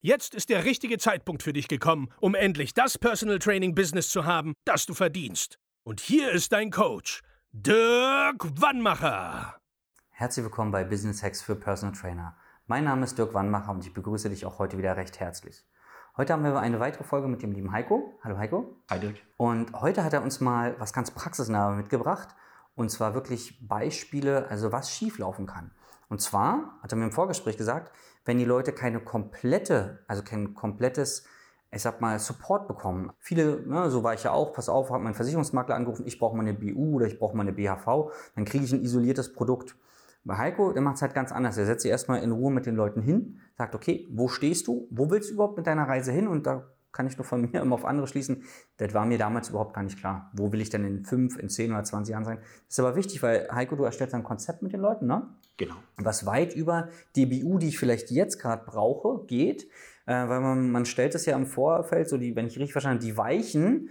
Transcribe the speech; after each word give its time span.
Jetzt 0.00 0.32
ist 0.36 0.48
der 0.48 0.64
richtige 0.64 0.96
Zeitpunkt 0.98 1.42
für 1.42 1.52
dich 1.52 1.66
gekommen, 1.66 2.08
um 2.20 2.36
endlich 2.36 2.72
das 2.72 2.98
Personal 2.98 3.40
Training 3.40 3.74
Business 3.74 4.10
zu 4.10 4.24
haben, 4.24 4.54
das 4.64 4.86
du 4.86 4.94
verdienst. 4.94 5.58
Und 5.82 5.98
hier 5.98 6.30
ist 6.30 6.52
dein 6.52 6.70
Coach, 6.70 7.20
Dirk 7.50 8.44
Wannmacher. 8.60 9.56
Herzlich 10.10 10.44
willkommen 10.44 10.70
bei 10.70 10.84
Business 10.84 11.24
Hacks 11.24 11.42
für 11.42 11.56
Personal 11.56 11.96
Trainer. 11.96 12.36
Mein 12.68 12.84
Name 12.84 13.02
ist 13.02 13.18
Dirk 13.18 13.34
Wannmacher 13.34 13.72
und 13.72 13.84
ich 13.84 13.92
begrüße 13.92 14.30
dich 14.30 14.46
auch 14.46 14.60
heute 14.60 14.78
wieder 14.78 14.96
recht 14.96 15.18
herzlich. 15.18 15.64
Heute 16.16 16.32
haben 16.32 16.44
wir 16.44 16.56
eine 16.60 16.78
weitere 16.78 17.02
Folge 17.02 17.26
mit 17.26 17.42
dem 17.42 17.50
lieben 17.50 17.72
Heiko. 17.72 18.20
Hallo 18.22 18.38
Heiko. 18.38 18.76
Hi 18.88 19.00
Dirk. 19.00 19.16
Und 19.36 19.72
heute 19.72 20.04
hat 20.04 20.12
er 20.12 20.22
uns 20.22 20.38
mal 20.38 20.76
was 20.78 20.92
ganz 20.92 21.10
praxisnahes 21.10 21.76
mitgebracht. 21.76 22.28
Und 22.76 22.92
zwar 22.92 23.14
wirklich 23.14 23.66
Beispiele, 23.66 24.46
also 24.48 24.70
was 24.70 24.92
schieflaufen 24.94 25.46
kann. 25.46 25.72
Und 26.08 26.20
zwar 26.20 26.78
hat 26.82 26.92
er 26.92 26.98
mir 26.98 27.04
im 27.04 27.12
Vorgespräch 27.12 27.56
gesagt, 27.56 27.92
wenn 28.28 28.36
die 28.36 28.44
Leute 28.44 28.72
keine 28.72 29.00
komplette, 29.00 30.00
also 30.06 30.22
kein 30.22 30.54
komplettes, 30.54 31.24
ich 31.70 31.80
sag 31.80 32.02
mal, 32.02 32.18
Support 32.18 32.68
bekommen. 32.68 33.10
Viele, 33.18 33.66
ne, 33.66 33.90
so 33.90 34.04
war 34.04 34.12
ich 34.12 34.22
ja 34.22 34.32
auch, 34.32 34.52
pass 34.52 34.68
auf, 34.68 34.90
hat 34.90 35.00
mein 35.00 35.14
Versicherungsmakler 35.14 35.74
angerufen, 35.74 36.04
ich 36.06 36.18
brauche 36.18 36.36
mal 36.36 36.42
eine 36.42 36.52
BU 36.52 36.96
oder 36.96 37.06
ich 37.06 37.18
brauche 37.18 37.34
mal 37.34 37.44
eine 37.44 37.54
BHV, 37.54 38.12
dann 38.34 38.44
kriege 38.44 38.66
ich 38.66 38.72
ein 38.72 38.82
isoliertes 38.82 39.32
Produkt. 39.32 39.76
Bei 40.24 40.36
Heiko, 40.36 40.74
der 40.74 40.82
macht 40.82 40.96
es 40.96 41.02
halt 41.02 41.14
ganz 41.14 41.32
anders. 41.32 41.56
Er 41.56 41.64
setzt 41.64 41.82
sich 41.82 41.90
erstmal 41.90 42.22
in 42.22 42.32
Ruhe 42.32 42.52
mit 42.52 42.66
den 42.66 42.74
Leuten 42.74 43.00
hin, 43.00 43.40
sagt, 43.56 43.74
okay, 43.74 44.06
wo 44.10 44.28
stehst 44.28 44.66
du? 44.66 44.86
Wo 44.90 45.10
willst 45.10 45.30
du 45.30 45.34
überhaupt 45.34 45.56
mit 45.56 45.66
deiner 45.66 45.88
Reise 45.88 46.12
hin? 46.12 46.28
Und 46.28 46.46
da 46.46 46.68
kann 46.92 47.06
ich 47.06 47.16
nur 47.16 47.24
von 47.24 47.40
mir 47.52 47.60
immer 47.60 47.74
auf 47.74 47.84
andere 47.84 48.06
schließen. 48.06 48.44
Das 48.76 48.94
war 48.94 49.06
mir 49.06 49.18
damals 49.18 49.50
überhaupt 49.50 49.74
gar 49.74 49.82
nicht 49.82 49.98
klar. 49.98 50.30
Wo 50.34 50.52
will 50.52 50.60
ich 50.60 50.70
denn 50.70 50.84
in 50.84 51.04
fünf, 51.04 51.38
in 51.38 51.48
zehn 51.48 51.72
oder 51.72 51.84
20 51.84 52.12
Jahren 52.12 52.24
sein? 52.24 52.38
Das 52.38 52.78
ist 52.78 52.80
aber 52.80 52.96
wichtig, 52.96 53.22
weil 53.22 53.48
Heiko, 53.52 53.76
du 53.76 53.84
erstellst 53.84 54.14
ein 54.14 54.24
Konzept 54.24 54.62
mit 54.62 54.72
den 54.72 54.80
Leuten, 54.80 55.06
ne? 55.06 55.28
Genau. 55.56 55.74
Was 55.96 56.24
weit 56.24 56.54
über 56.54 56.88
die 57.16 57.26
BU, 57.26 57.58
die 57.58 57.68
ich 57.68 57.78
vielleicht 57.78 58.10
jetzt 58.10 58.38
gerade 58.38 58.64
brauche, 58.64 59.26
geht. 59.26 59.64
Äh, 60.06 60.28
weil 60.28 60.40
man, 60.40 60.70
man 60.70 60.86
stellt 60.86 61.14
es 61.14 61.26
ja 61.26 61.36
im 61.36 61.46
Vorfeld, 61.46 62.08
so 62.08 62.16
die, 62.16 62.34
wenn 62.34 62.46
ich 62.46 62.56
richtig 62.58 62.72
verstanden 62.72 63.00
habe, 63.00 63.06
die 63.06 63.16
Weichen, 63.16 63.90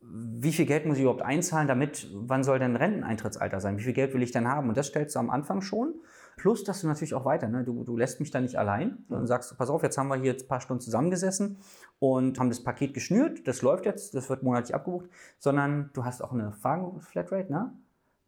wie 0.00 0.52
viel 0.52 0.66
Geld 0.66 0.86
muss 0.86 0.96
ich 0.96 1.02
überhaupt 1.02 1.22
einzahlen, 1.22 1.66
damit, 1.66 2.08
wann 2.12 2.44
soll 2.44 2.58
denn 2.58 2.76
Renteneintrittsalter 2.76 3.60
sein? 3.60 3.78
Wie 3.78 3.82
viel 3.82 3.92
Geld 3.92 4.14
will 4.14 4.22
ich 4.22 4.30
denn 4.30 4.46
haben? 4.46 4.68
Und 4.68 4.76
das 4.76 4.86
stellst 4.86 5.16
du 5.16 5.18
am 5.18 5.30
Anfang 5.30 5.62
schon. 5.62 5.94
Plus, 6.36 6.64
dass 6.64 6.82
du 6.82 6.86
natürlich 6.86 7.14
auch 7.14 7.24
weiter, 7.24 7.48
ne? 7.48 7.64
du, 7.64 7.82
du 7.82 7.96
lässt 7.96 8.20
mich 8.20 8.30
da 8.30 8.40
nicht 8.42 8.56
allein 8.56 8.98
und 9.08 9.26
sagst, 9.26 9.56
pass 9.56 9.70
auf, 9.70 9.82
jetzt 9.82 9.96
haben 9.96 10.08
wir 10.08 10.16
hier 10.16 10.32
jetzt 10.32 10.44
ein 10.44 10.48
paar 10.48 10.60
Stunden 10.60 10.82
zusammengesessen 10.82 11.58
und 11.98 12.38
haben 12.38 12.50
das 12.50 12.62
Paket 12.62 12.92
geschnürt, 12.92 13.48
das 13.48 13.62
läuft 13.62 13.86
jetzt, 13.86 14.14
das 14.14 14.28
wird 14.28 14.42
monatlich 14.42 14.74
abgebucht, 14.74 15.06
sondern 15.38 15.90
du 15.94 16.04
hast 16.04 16.22
auch 16.22 16.32
eine 16.32 16.52
Flatrate, 16.52 17.50
ne? 17.50 17.72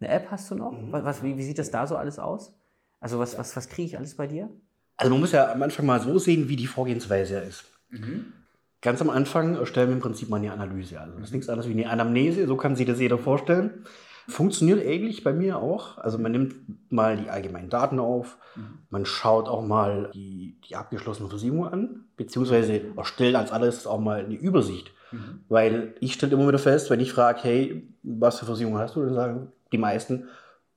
Eine 0.00 0.10
App 0.10 0.30
hast 0.30 0.50
du 0.50 0.54
noch? 0.54 0.72
Mhm. 0.72 0.92
Was, 0.92 1.22
wie, 1.22 1.36
wie 1.36 1.42
sieht 1.42 1.58
das 1.58 1.70
da 1.70 1.86
so 1.86 1.96
alles 1.96 2.18
aus? 2.18 2.54
Also 3.00 3.18
was, 3.18 3.36
was, 3.36 3.54
was 3.56 3.68
kriege 3.68 3.86
ich 3.86 3.98
alles 3.98 4.16
bei 4.16 4.26
dir? 4.26 4.48
Also 4.96 5.10
man 5.10 5.20
muss 5.20 5.32
ja 5.32 5.52
am 5.52 5.62
Anfang 5.62 5.86
mal 5.86 6.00
so 6.00 6.18
sehen, 6.18 6.48
wie 6.48 6.56
die 6.56 6.66
Vorgehensweise 6.66 7.40
ist. 7.40 7.64
Mhm. 7.90 8.32
Ganz 8.80 9.02
am 9.02 9.10
Anfang 9.10 9.56
erstellen 9.56 9.88
wir 9.88 9.96
im 9.96 10.02
Prinzip 10.02 10.28
mal 10.28 10.36
eine 10.36 10.52
Analyse. 10.52 11.00
Also 11.00 11.14
das 11.14 11.28
ist 11.28 11.32
nichts 11.32 11.48
anderes 11.48 11.68
wie 11.68 11.74
eine 11.74 11.90
Anamnese, 11.90 12.46
so 12.46 12.56
kann 12.56 12.76
sich 12.76 12.86
das 12.86 13.00
jeder 13.00 13.18
vorstellen. 13.18 13.84
Funktioniert 14.28 14.84
ähnlich 14.84 15.24
bei 15.24 15.32
mir 15.32 15.58
auch. 15.58 15.96
Also 15.96 16.18
man 16.18 16.32
nimmt 16.32 16.54
mal 16.90 17.16
die 17.16 17.30
allgemeinen 17.30 17.70
Daten 17.70 17.98
auf, 17.98 18.36
mhm. 18.56 18.80
man 18.90 19.06
schaut 19.06 19.48
auch 19.48 19.62
mal 19.62 20.10
die, 20.12 20.60
die 20.68 20.76
abgeschlossene 20.76 21.30
Versicherung 21.30 21.66
an, 21.66 22.04
beziehungsweise 22.16 22.82
erstellt 22.94 23.36
als 23.36 23.52
alles 23.52 23.86
auch 23.86 23.98
mal 23.98 24.24
eine 24.24 24.34
Übersicht. 24.34 24.92
Mhm. 25.12 25.40
Weil 25.48 25.94
ich 26.00 26.12
stelle 26.12 26.34
immer 26.34 26.46
wieder 26.46 26.58
fest, 26.58 26.90
wenn 26.90 27.00
ich 27.00 27.12
frage, 27.12 27.40
hey, 27.42 27.88
was 28.02 28.38
für 28.38 28.44
Versicherung 28.44 28.76
hast 28.76 28.96
du, 28.96 29.00
dann 29.02 29.14
sagen 29.14 29.52
die 29.72 29.78
meisten, 29.78 30.28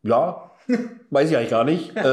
ja, 0.02 0.52
weiß 1.10 1.30
ich 1.30 1.36
eigentlich 1.36 1.50
gar 1.50 1.66
nicht. 1.66 1.96
äh, 1.96 2.04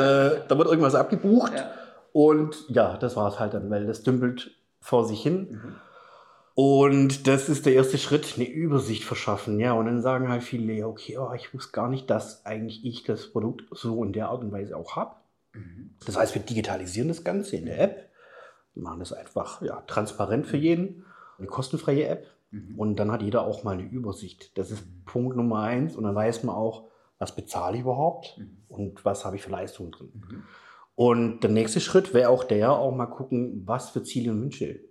da 0.48 0.58
wird 0.58 0.68
irgendwas 0.68 0.96
abgebucht. 0.96 1.52
Ja. 1.54 1.70
Und 2.12 2.64
ja, 2.68 2.96
das 2.96 3.14
war 3.14 3.28
es 3.28 3.38
halt 3.38 3.54
dann, 3.54 3.70
weil 3.70 3.86
das 3.86 4.02
dümpelt 4.02 4.50
vor 4.80 5.04
sich 5.04 5.22
hin. 5.22 5.48
Mhm. 5.50 5.74
Und 6.60 7.28
das 7.28 7.48
ist 7.48 7.66
der 7.66 7.74
erste 7.74 7.98
Schritt, 7.98 8.32
eine 8.34 8.48
Übersicht 8.48 9.04
verschaffen. 9.04 9.60
Ja, 9.60 9.74
und 9.74 9.86
dann 9.86 10.02
sagen 10.02 10.28
halt 10.28 10.42
viele, 10.42 10.88
okay, 10.88 11.16
oh, 11.16 11.32
ich 11.32 11.54
wusste 11.54 11.70
gar 11.70 11.88
nicht, 11.88 12.10
dass 12.10 12.44
eigentlich 12.44 12.84
ich 12.84 13.04
das 13.04 13.30
Produkt 13.30 13.62
so 13.70 14.02
in 14.02 14.12
der 14.12 14.30
Art 14.30 14.42
und 14.42 14.50
Weise 14.50 14.76
auch 14.76 14.96
habe. 14.96 15.14
Mhm. 15.52 15.90
Das 16.04 16.16
heißt, 16.16 16.34
wir 16.34 16.42
digitalisieren 16.42 17.06
das 17.06 17.22
Ganze 17.22 17.54
in 17.54 17.66
der 17.66 17.80
App, 17.80 18.10
machen 18.74 18.98
das 18.98 19.12
einfach 19.12 19.62
ja, 19.62 19.82
transparent 19.82 20.48
für 20.48 20.56
jeden, 20.56 21.04
eine 21.38 21.46
kostenfreie 21.46 22.08
App. 22.08 22.26
Mhm. 22.50 22.76
Und 22.76 22.96
dann 22.96 23.12
hat 23.12 23.22
jeder 23.22 23.46
auch 23.46 23.62
mal 23.62 23.78
eine 23.78 23.88
Übersicht. 23.88 24.58
Das 24.58 24.72
ist 24.72 24.84
mhm. 24.84 25.04
Punkt 25.04 25.36
Nummer 25.36 25.60
eins. 25.60 25.94
Und 25.94 26.02
dann 26.02 26.16
weiß 26.16 26.42
man 26.42 26.56
auch, 26.56 26.88
was 27.20 27.36
bezahle 27.36 27.76
ich 27.76 27.82
überhaupt 27.82 28.36
mhm. 28.36 28.64
und 28.66 29.04
was 29.04 29.24
habe 29.24 29.36
ich 29.36 29.42
für 29.42 29.52
Leistungen 29.52 29.92
drin. 29.92 30.10
Mhm. 30.12 30.42
Und 30.96 31.40
der 31.44 31.50
nächste 31.50 31.78
Schritt 31.78 32.14
wäre 32.14 32.30
auch 32.30 32.42
der, 32.42 32.72
auch 32.72 32.92
mal 32.92 33.06
gucken, 33.06 33.62
was 33.64 33.90
für 33.90 34.02
Ziele 34.02 34.32
und 34.32 34.42
Wünsche 34.42 34.87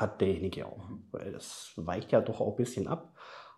hat 0.00 0.20
derjenige 0.20 0.66
auch. 0.66 0.88
Weil 1.10 1.32
das 1.32 1.72
weicht 1.76 2.12
ja 2.12 2.20
doch 2.20 2.40
auch 2.40 2.52
ein 2.52 2.56
bisschen 2.56 2.88
ab. 2.88 3.14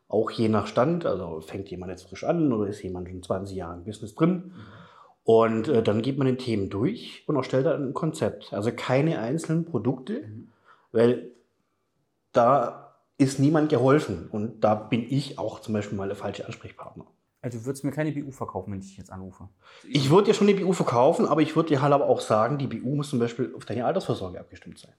Auch 0.08 0.30
je 0.30 0.48
nach 0.48 0.66
Stand, 0.66 1.06
also 1.06 1.40
fängt 1.40 1.70
jemand 1.70 1.90
jetzt 1.90 2.08
frisch 2.08 2.24
an 2.24 2.52
oder 2.52 2.68
ist 2.68 2.82
jemand 2.82 3.08
schon 3.08 3.22
20 3.22 3.56
Jahre 3.56 3.76
im 3.78 3.84
Business 3.84 4.14
drin. 4.14 4.52
Und 5.24 5.68
äh, 5.68 5.82
dann 5.82 6.02
geht 6.02 6.18
man 6.18 6.26
den 6.26 6.38
Themen 6.38 6.68
durch 6.68 7.24
und 7.26 7.36
erstellt 7.36 7.66
dann 7.66 7.88
ein 7.88 7.94
Konzept. 7.94 8.52
Also 8.52 8.70
keine 8.72 9.18
einzelnen 9.18 9.64
Produkte, 9.64 10.28
weil 10.92 11.30
da 12.32 12.96
ist 13.16 13.38
niemand 13.38 13.70
geholfen. 13.70 14.28
Und 14.30 14.60
da 14.60 14.74
bin 14.74 15.06
ich 15.08 15.38
auch 15.38 15.60
zum 15.60 15.72
Beispiel 15.72 15.96
mal 15.96 16.08
der 16.08 16.16
falsche 16.16 16.46
Ansprechpartner. 16.46 17.06
Also 17.40 17.58
du 17.58 17.66
würdest 17.66 17.84
mir 17.84 17.90
keine 17.92 18.12
BU 18.12 18.30
verkaufen, 18.30 18.72
wenn 18.72 18.80
ich 18.80 18.88
dich 18.88 18.96
jetzt 18.96 19.12
anrufe? 19.12 19.48
Ich 19.86 20.10
würde 20.10 20.26
dir 20.26 20.34
schon 20.34 20.48
eine 20.48 20.58
BU 20.58 20.72
verkaufen, 20.72 21.26
aber 21.26 21.42
ich 21.42 21.54
würde 21.56 21.68
dir 21.70 21.82
halt 21.82 21.92
aber 21.92 22.06
auch 22.06 22.20
sagen, 22.20 22.58
die 22.58 22.66
BU 22.66 22.94
muss 22.94 23.10
zum 23.10 23.18
Beispiel 23.18 23.52
auf 23.54 23.66
deine 23.66 23.84
Altersvorsorge 23.84 24.40
abgestimmt 24.40 24.78
sein. 24.78 24.94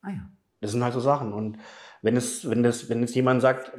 Ah 0.00 0.10
ja. 0.10 0.30
Das 0.60 0.72
sind 0.72 0.82
halt 0.82 0.94
so 0.94 1.00
Sachen. 1.00 1.32
Und 1.32 1.58
wenn 2.02 2.16
es, 2.16 2.48
wenn 2.48 2.62
das, 2.62 2.88
wenn 2.88 3.00
jetzt 3.00 3.14
jemand 3.14 3.42
sagt, 3.42 3.72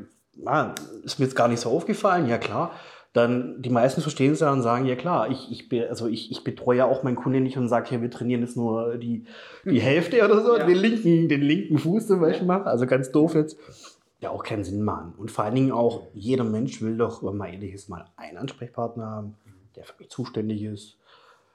ah, 0.46 0.74
ist 1.04 1.20
mir 1.20 1.26
jetzt 1.26 1.36
gar 1.36 1.48
nicht 1.48 1.60
so 1.60 1.70
aufgefallen, 1.70 2.28
ja 2.28 2.38
klar, 2.38 2.72
dann 3.14 3.62
die 3.62 3.70
meisten 3.70 4.02
verstehen 4.02 4.32
es 4.32 4.40
ja 4.40 4.52
und 4.54 4.62
sagen, 4.62 4.86
ja 4.86 4.96
klar, 4.96 5.30
ich, 5.30 5.52
ich, 5.52 5.68
be, 5.68 5.90
also 5.90 6.08
ich, 6.08 6.32
ich 6.32 6.44
betreue 6.44 6.78
ja 6.78 6.86
auch 6.86 7.04
meinen 7.04 7.18
Kunden 7.18 7.44
nicht 7.44 7.58
und 7.58 7.68
sage, 7.68 7.90
hier, 7.90 8.02
wir 8.02 8.10
trainieren 8.10 8.42
jetzt 8.42 8.56
nur 8.56 8.98
die, 8.98 9.26
die 9.66 9.82
Hälfte 9.82 10.24
oder 10.24 10.42
so, 10.42 10.58
ja. 10.58 10.66
den, 10.66 10.78
linken, 10.78 11.28
den 11.28 11.42
linken 11.42 11.78
Fuß 11.78 12.08
zum 12.08 12.22
Beispiel 12.22 12.48
machen. 12.48 12.68
Also 12.68 12.88
ganz 12.88 13.12
doof 13.12 13.36
jetzt. 13.36 13.58
Ja, 14.22 14.30
auch 14.30 14.44
keinen 14.44 14.64
Sinn 14.64 14.84
machen. 14.84 15.14
Und 15.18 15.32
vor 15.32 15.44
allen 15.44 15.56
Dingen 15.56 15.72
auch, 15.72 16.04
jeder 16.14 16.44
Mensch 16.44 16.82
will 16.82 16.96
doch, 16.96 17.24
wenn 17.24 17.36
man 17.36 17.52
ehrlich 17.52 17.74
ist, 17.74 17.90
mal 17.90 18.06
einen 18.16 18.38
Ansprechpartner 18.38 19.06
haben, 19.06 19.36
der 19.76 19.84
für 19.84 19.96
mich 19.98 20.10
zuständig 20.10 20.64
ist 20.64 20.98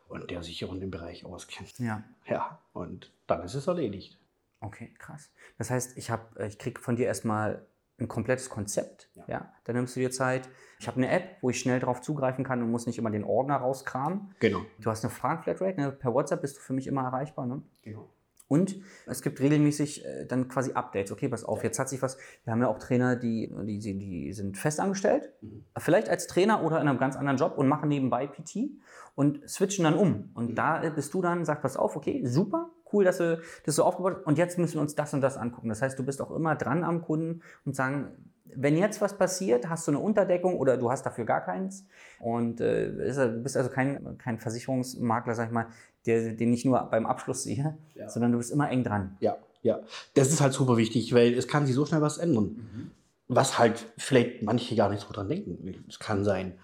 und 0.08 0.30
der 0.30 0.42
sich 0.42 0.64
auch 0.64 0.74
in 0.74 0.80
dem 0.80 0.90
Bereich 0.90 1.24
auskennt. 1.24 1.78
Ja. 1.78 2.02
Ja, 2.28 2.58
und 2.72 3.12
dann 3.28 3.42
ist 3.44 3.54
es 3.54 3.66
erledigt. 3.66 4.18
Okay, 4.60 4.94
krass. 4.98 5.30
Das 5.58 5.70
heißt, 5.70 5.96
ich, 5.96 6.10
äh, 6.10 6.46
ich 6.46 6.58
kriege 6.58 6.80
von 6.80 6.96
dir 6.96 7.06
erstmal 7.06 7.66
ein 7.98 8.08
komplettes 8.08 8.50
Konzept. 8.50 9.10
Ja. 9.14 9.24
ja. 9.26 9.52
Dann 9.64 9.76
nimmst 9.76 9.96
du 9.96 10.00
dir 10.00 10.10
Zeit. 10.10 10.48
Ich 10.78 10.86
habe 10.86 10.98
eine 10.98 11.10
App, 11.10 11.36
wo 11.40 11.50
ich 11.50 11.60
schnell 11.60 11.80
darauf 11.80 12.00
zugreifen 12.00 12.44
kann 12.44 12.62
und 12.62 12.70
muss 12.70 12.86
nicht 12.86 12.98
immer 12.98 13.10
den 13.10 13.24
Ordner 13.24 13.56
rauskramen. 13.56 14.34
Genau. 14.40 14.60
Du 14.78 14.90
hast 14.90 15.04
eine 15.04 15.10
Fragenflatrate, 15.10 15.80
ne? 15.80 15.92
per 15.92 16.12
WhatsApp 16.12 16.42
bist 16.42 16.58
du 16.58 16.60
für 16.60 16.74
mich 16.74 16.86
immer 16.86 17.04
erreichbar. 17.04 17.46
Ne? 17.46 17.62
Genau. 17.82 18.10
Und 18.48 18.76
es 19.06 19.22
gibt 19.22 19.40
regelmäßig 19.40 20.04
äh, 20.04 20.26
dann 20.26 20.48
quasi 20.48 20.72
Updates. 20.72 21.10
Okay, 21.10 21.28
pass 21.28 21.44
auf, 21.44 21.64
jetzt 21.64 21.78
hat 21.78 21.88
sich 21.88 22.00
was. 22.00 22.16
Wir 22.44 22.52
haben 22.52 22.60
ja 22.60 22.68
auch 22.68 22.78
Trainer, 22.78 23.16
die, 23.16 23.52
die, 23.64 23.98
die 23.98 24.32
sind 24.32 24.56
festangestellt, 24.56 25.32
mhm. 25.40 25.64
vielleicht 25.76 26.08
als 26.08 26.28
Trainer 26.28 26.62
oder 26.62 26.80
in 26.80 26.86
einem 26.86 26.98
ganz 26.98 27.16
anderen 27.16 27.38
Job 27.38 27.58
und 27.58 27.66
machen 27.66 27.88
nebenbei 27.88 28.26
PT 28.26 28.70
und 29.16 29.48
switchen 29.48 29.84
dann 29.84 29.94
um. 29.94 30.30
Und 30.34 30.50
mhm. 30.50 30.54
da 30.54 30.78
bist 30.90 31.12
du 31.14 31.22
dann, 31.22 31.44
sag 31.44 31.60
pass 31.60 31.76
auf, 31.76 31.96
okay, 31.96 32.24
super, 32.24 32.70
cool, 32.96 33.04
dass 33.04 33.18
du 33.18 33.40
das 33.64 33.76
so 33.76 33.84
aufgebaut 33.84 34.16
hast 34.16 34.26
und 34.26 34.38
jetzt 34.38 34.58
müssen 34.58 34.74
wir 34.74 34.80
uns 34.80 34.94
das 34.94 35.12
und 35.14 35.20
das 35.20 35.36
angucken. 35.36 35.68
Das 35.68 35.82
heißt, 35.82 35.98
du 35.98 36.04
bist 36.04 36.20
auch 36.22 36.30
immer 36.30 36.56
dran 36.56 36.82
am 36.82 37.02
Kunden 37.02 37.42
und 37.64 37.76
sagen, 37.76 38.12
wenn 38.54 38.76
jetzt 38.76 39.00
was 39.00 39.16
passiert, 39.16 39.68
hast 39.68 39.86
du 39.86 39.92
eine 39.92 40.00
Unterdeckung 40.00 40.58
oder 40.58 40.76
du 40.76 40.90
hast 40.90 41.04
dafür 41.04 41.24
gar 41.24 41.42
keins. 41.42 41.84
Und 42.20 42.60
äh, 42.60 42.90
du 42.92 43.42
bist 43.42 43.56
also 43.56 43.70
kein, 43.70 44.18
kein 44.18 44.38
Versicherungsmakler, 44.38 45.34
sag 45.34 45.48
ich 45.48 45.52
mal, 45.52 45.66
der, 46.06 46.32
den 46.32 46.52
ich 46.52 46.64
nur 46.64 46.78
beim 46.90 47.06
Abschluss 47.06 47.42
sehe, 47.42 47.76
ja. 47.94 48.08
sondern 48.08 48.32
du 48.32 48.38
bist 48.38 48.50
immer 48.50 48.70
eng 48.70 48.84
dran. 48.84 49.16
Ja, 49.20 49.36
ja. 49.62 49.80
Das 50.14 50.32
ist 50.32 50.40
halt 50.40 50.52
super 50.52 50.76
wichtig, 50.76 51.12
weil 51.12 51.34
es 51.34 51.48
kann 51.48 51.66
sich 51.66 51.74
so 51.74 51.84
schnell 51.84 52.00
was 52.00 52.18
ändern. 52.18 52.44
Mhm. 52.44 52.90
Was 53.28 53.58
halt 53.58 53.86
vielleicht 53.98 54.42
manche 54.42 54.76
gar 54.76 54.88
nicht 54.88 55.00
so 55.00 55.12
dran 55.12 55.28
denken. 55.28 55.84
Es 55.88 55.98
kann 55.98 56.24
sein, 56.24 56.54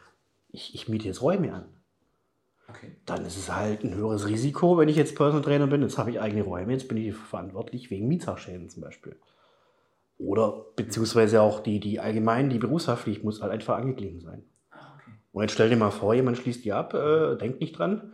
ich, 0.49 0.75
ich 0.75 0.89
miete 0.89 1.09
jetzt 1.09 1.21
Räume 1.21 1.53
an. 1.53 1.65
Okay. 2.77 2.97
Dann 3.07 3.25
ist 3.27 3.37
es 3.37 3.53
halt 3.53 3.85
ein 3.85 3.95
höheres 3.95 4.27
Risiko, 4.27 4.79
wenn 4.79 4.89
ich 4.89 4.97
jetzt 4.97 5.15
Personal 5.15 5.43
Trainer 5.43 5.67
bin. 5.67 5.83
Jetzt 5.83 5.99
habe 5.99 6.11
ich 6.11 6.21
eigene 6.21 6.43
Räume, 6.43 6.73
jetzt 6.73 6.89
bin 6.89 6.97
ich 6.97 7.15
verantwortlich 7.15 7.91
wegen 7.91 8.09
Mietsaufschäden 8.09 8.69
zum 8.69 8.83
Beispiel. 8.83 9.17
Oder 10.19 10.67
beziehungsweise 10.77 11.43
auch 11.43 11.61
die, 11.61 11.81
die 11.81 12.01
allgemein, 12.01 12.51
die 12.51 12.59
Berufshaftpflicht 12.59 13.25
muss 13.25 13.43
halt 13.43 13.53
einfach 13.53 13.77
angeglichen 13.77 14.21
sein. 14.21 14.45
Ah, 14.71 14.95
okay. 14.95 15.13
Und 15.33 15.43
jetzt 15.43 15.53
stell 15.53 15.69
dir 15.69 15.77
mal 15.77 15.91
vor, 15.91 16.15
jemand 16.15 16.39
schließt 16.39 16.65
die 16.65 16.73
ab, 16.73 16.95
äh, 16.95 17.37
denkt 17.37 17.61
nicht 17.61 17.77
dran, 17.79 18.13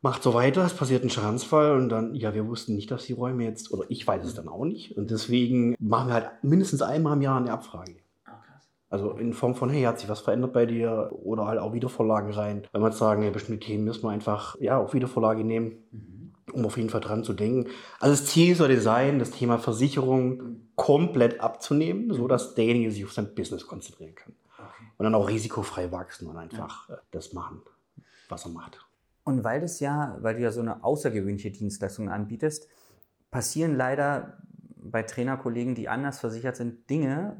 macht 0.00 0.22
so 0.22 0.34
weiter, 0.34 0.64
es 0.64 0.74
passiert 0.74 1.04
ein 1.04 1.10
Schadensfall 1.10 1.76
und 1.76 1.88
dann, 1.88 2.14
ja, 2.14 2.34
wir 2.34 2.48
wussten 2.48 2.74
nicht, 2.74 2.90
dass 2.90 3.06
die 3.06 3.12
Räume 3.12 3.44
jetzt, 3.44 3.72
oder 3.72 3.84
ich 3.88 4.04
weiß 4.06 4.24
es 4.24 4.34
dann 4.34 4.48
auch 4.48 4.64
nicht. 4.64 4.96
Und 4.98 5.10
deswegen 5.10 5.76
machen 5.78 6.08
wir 6.08 6.14
halt 6.14 6.30
mindestens 6.42 6.82
einmal 6.82 7.16
im 7.16 7.22
Jahr 7.22 7.38
eine 7.38 7.52
Abfrage. 7.52 8.01
Also 8.92 9.12
in 9.12 9.32
Form 9.32 9.54
von, 9.54 9.70
hey, 9.70 9.84
hat 9.84 9.98
sich 9.98 10.10
was 10.10 10.20
verändert 10.20 10.52
bei 10.52 10.66
dir? 10.66 11.08
Oder 11.12 11.46
halt 11.46 11.58
auch 11.58 11.72
Wiedervorlagen 11.72 12.30
rein. 12.30 12.68
Wenn 12.72 12.82
wir 12.82 12.88
jetzt 12.88 12.98
sagen, 12.98 13.22
ja, 13.22 13.30
bestimmte 13.30 13.64
Themen 13.64 13.84
müssen 13.84 14.02
wir 14.02 14.10
einfach 14.10 14.60
ja, 14.60 14.76
auf 14.76 14.92
Wiedervorlage 14.92 15.44
nehmen, 15.44 15.76
mhm. 15.92 16.34
um 16.52 16.66
auf 16.66 16.76
jeden 16.76 16.90
Fall 16.90 17.00
dran 17.00 17.24
zu 17.24 17.32
denken. 17.32 17.70
Also 18.00 18.12
das 18.12 18.26
Ziel 18.26 18.54
sollte 18.54 18.78
sein, 18.82 19.18
das 19.18 19.30
Thema 19.30 19.56
Versicherung 19.56 20.60
komplett 20.76 21.40
abzunehmen, 21.40 22.12
sodass 22.12 22.54
derjenige 22.54 22.90
sich 22.90 23.02
auf 23.06 23.14
sein 23.14 23.34
Business 23.34 23.66
konzentrieren 23.66 24.14
kann. 24.14 24.34
Okay. 24.58 24.84
Und 24.98 25.04
dann 25.04 25.14
auch 25.14 25.30
risikofrei 25.30 25.90
wachsen 25.90 26.28
und 26.28 26.36
einfach 26.36 26.90
ja. 26.90 26.96
Äh, 26.96 26.98
das 27.12 27.32
machen, 27.32 27.62
was 28.28 28.44
er 28.44 28.50
macht. 28.50 28.78
Und 29.24 29.42
weil 29.42 29.62
das 29.62 29.80
ja, 29.80 30.18
weil 30.20 30.34
du 30.34 30.42
ja 30.42 30.52
so 30.52 30.60
eine 30.60 30.84
außergewöhnliche 30.84 31.50
Dienstleistung 31.50 32.10
anbietest, 32.10 32.68
passieren 33.30 33.74
leider 33.74 34.36
bei 34.82 35.02
Trainerkollegen, 35.02 35.74
die 35.74 35.88
anders 35.88 36.20
versichert 36.20 36.56
sind, 36.56 36.90
Dinge, 36.90 37.36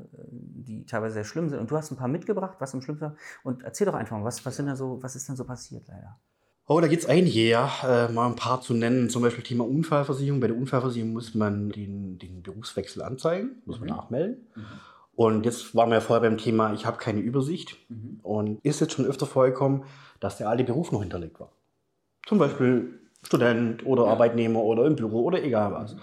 die 0.63 0.87
teilweise 0.87 1.15
sehr 1.15 1.25
schlimm 1.25 1.49
sind. 1.49 1.59
Und 1.59 1.71
du 1.71 1.77
hast 1.77 1.91
ein 1.91 1.97
paar 1.97 2.09
mitgebracht, 2.09 2.57
was 2.59 2.75
am 2.75 2.83
schlimmsten 2.83 3.17
Und 3.43 3.63
erzähl 3.63 3.87
doch 3.87 3.95
einfach 3.95 4.17
mal, 4.17 4.25
was, 4.25 4.45
was, 4.45 4.57
sind 4.57 4.67
da 4.67 4.77
so, 4.77 5.03
was 5.03 5.17
ist 5.17 5.29
denn 5.29 5.37
so 5.37 5.45
passiert 5.45 5.87
leider? 5.89 6.19
Oh, 6.67 6.81
da 6.81 6.87
gibt 6.87 7.03
es 7.03 7.09
einige, 7.09 7.41
ja. 7.41 7.71
Äh, 7.83 8.13
mal 8.13 8.27
ein 8.27 8.37
paar 8.37 8.61
zu 8.61 8.73
nennen. 8.75 9.11
Zum 9.11 9.23
Beispiel 9.23 9.45
Thema 9.45 9.67
Unfallversicherung. 9.67 10.41
Bei 10.41 10.47
der 10.47 10.57
Unfallversicherung 10.57 11.13
muss 11.13 11.35
man 11.35 11.71
den, 11.71 12.19
den 12.19 12.43
Berufswechsel 12.43 13.03
anzeigen, 13.03 13.63
muss 13.67 13.81
man 13.81 13.89
mhm. 13.89 13.97
nachmelden. 13.97 14.47
Mhm. 14.55 14.63
Und 15.15 15.45
jetzt 15.45 15.75
waren 15.75 15.91
wir 15.91 15.97
ja 15.97 16.01
vorher 16.01 16.29
beim 16.29 16.39
Thema, 16.39 16.73
ich 16.73 16.87
habe 16.87 16.97
keine 16.97 17.21
Übersicht. 17.21 17.77
Mhm. 17.89 18.21
Und 18.23 18.65
ist 18.65 18.81
jetzt 18.81 18.93
schon 18.95 19.07
öfter 19.07 19.27
vorgekommen, 19.27 19.85
dass 20.21 20.39
der 20.39 20.49
alte 20.49 20.65
Beruf 20.65 20.93
noch 20.93 21.01
hinterlegt 21.01 21.41
war. 21.41 21.53
Zum 22.27 22.39
Beispiel 22.39 23.01
Student 23.25 23.85
oder 23.85 24.05
ja. 24.05 24.11
Arbeitnehmer 24.11 24.61
oder 24.61 24.87
im 24.87 24.97
Büro 24.97 25.23
oder 25.23 25.43
egal 25.43 25.73
was. 25.73 25.97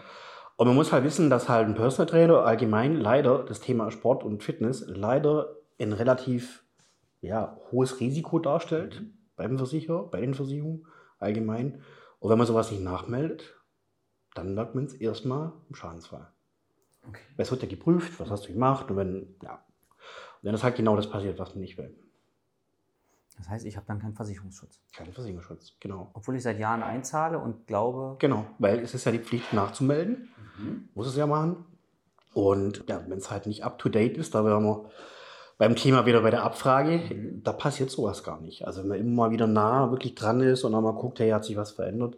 Und 0.59 0.67
man 0.67 0.75
muss 0.75 0.91
halt 0.91 1.05
wissen, 1.05 1.29
dass 1.29 1.47
halt 1.47 1.69
ein 1.69 1.73
Personal 1.73 2.05
Trainer 2.05 2.43
allgemein 2.43 2.97
leider 2.97 3.45
das 3.45 3.61
Thema 3.61 3.91
Sport 3.91 4.25
und 4.25 4.43
Fitness 4.43 4.83
leider 4.87 5.55
ein 5.79 5.93
relativ 5.93 6.65
ja, 7.21 7.57
hohes 7.71 8.01
Risiko 8.01 8.39
darstellt 8.39 8.99
mhm. 8.99 9.13
beim 9.37 9.57
Versicherer, 9.57 10.09
bei 10.09 10.19
den 10.19 10.33
Versicherungen 10.33 10.85
allgemein. 11.17 11.81
Und 12.19 12.29
wenn 12.29 12.37
man 12.37 12.45
sowas 12.45 12.71
nicht 12.71 12.83
nachmeldet, 12.83 13.55
dann 14.35 14.53
merkt 14.53 14.75
man 14.75 14.83
es 14.83 14.95
erstmal 14.95 15.53
im 15.69 15.75
Schadensfall. 15.75 16.27
Okay. 17.07 17.21
Es 17.37 17.51
wird 17.51 17.61
ja 17.61 17.69
geprüft, 17.69 18.19
was 18.19 18.29
hast 18.29 18.49
du 18.49 18.51
gemacht 18.51 18.91
und 18.91 18.97
wenn, 18.97 19.37
ja. 19.41 19.63
Und 20.41 20.45
dann 20.45 20.55
ist 20.55 20.65
halt 20.65 20.75
genau 20.75 20.97
das 20.97 21.09
passiert, 21.09 21.39
was 21.39 21.55
man 21.55 21.61
nicht 21.61 21.77
will. 21.77 21.95
Das 23.39 23.49
heißt, 23.49 23.65
ich 23.65 23.77
habe 23.77 23.85
dann 23.87 23.99
keinen 23.99 24.13
Versicherungsschutz. 24.13 24.79
Keinen 24.93 25.13
Versicherungsschutz, 25.13 25.73
genau. 25.79 26.11
Obwohl 26.13 26.35
ich 26.35 26.43
seit 26.43 26.59
Jahren 26.59 26.83
einzahle 26.83 27.39
und 27.39 27.65
glaube. 27.67 28.17
Genau, 28.19 28.45
weil 28.59 28.79
es 28.79 28.93
ist 28.93 29.05
ja 29.05 29.11
die 29.11 29.19
Pflicht 29.19 29.53
nachzumelden. 29.53 30.29
Mhm. 30.57 30.89
Muss 30.93 31.07
es 31.07 31.15
ja 31.15 31.25
machen. 31.25 31.65
Und 32.33 32.83
ja, 32.87 33.01
wenn 33.07 33.17
es 33.17 33.31
halt 33.31 33.47
nicht 33.47 33.63
up 33.63 33.79
to 33.79 33.89
date 33.89 34.17
ist, 34.17 34.35
da 34.35 34.45
wären 34.45 34.63
wir 34.63 34.89
beim 35.57 35.75
Thema 35.75 36.05
wieder 36.05 36.21
bei 36.21 36.31
der 36.31 36.43
Abfrage, 36.43 36.97
mhm. 36.97 37.43
da 37.43 37.53
passiert 37.53 37.89
sowas 37.89 38.23
gar 38.23 38.39
nicht. 38.41 38.67
Also 38.67 38.81
wenn 38.81 38.89
man 38.89 38.99
immer 38.99 39.15
mal 39.15 39.31
wieder 39.31 39.47
nah 39.47 39.89
wirklich 39.91 40.15
dran 40.15 40.41
ist 40.41 40.63
und 40.63 40.73
dann 40.73 40.83
mal 40.83 40.93
guckt, 40.93 41.19
hey, 41.19 41.31
hat 41.31 41.45
sich 41.45 41.57
was 41.57 41.71
verändert, 41.71 42.17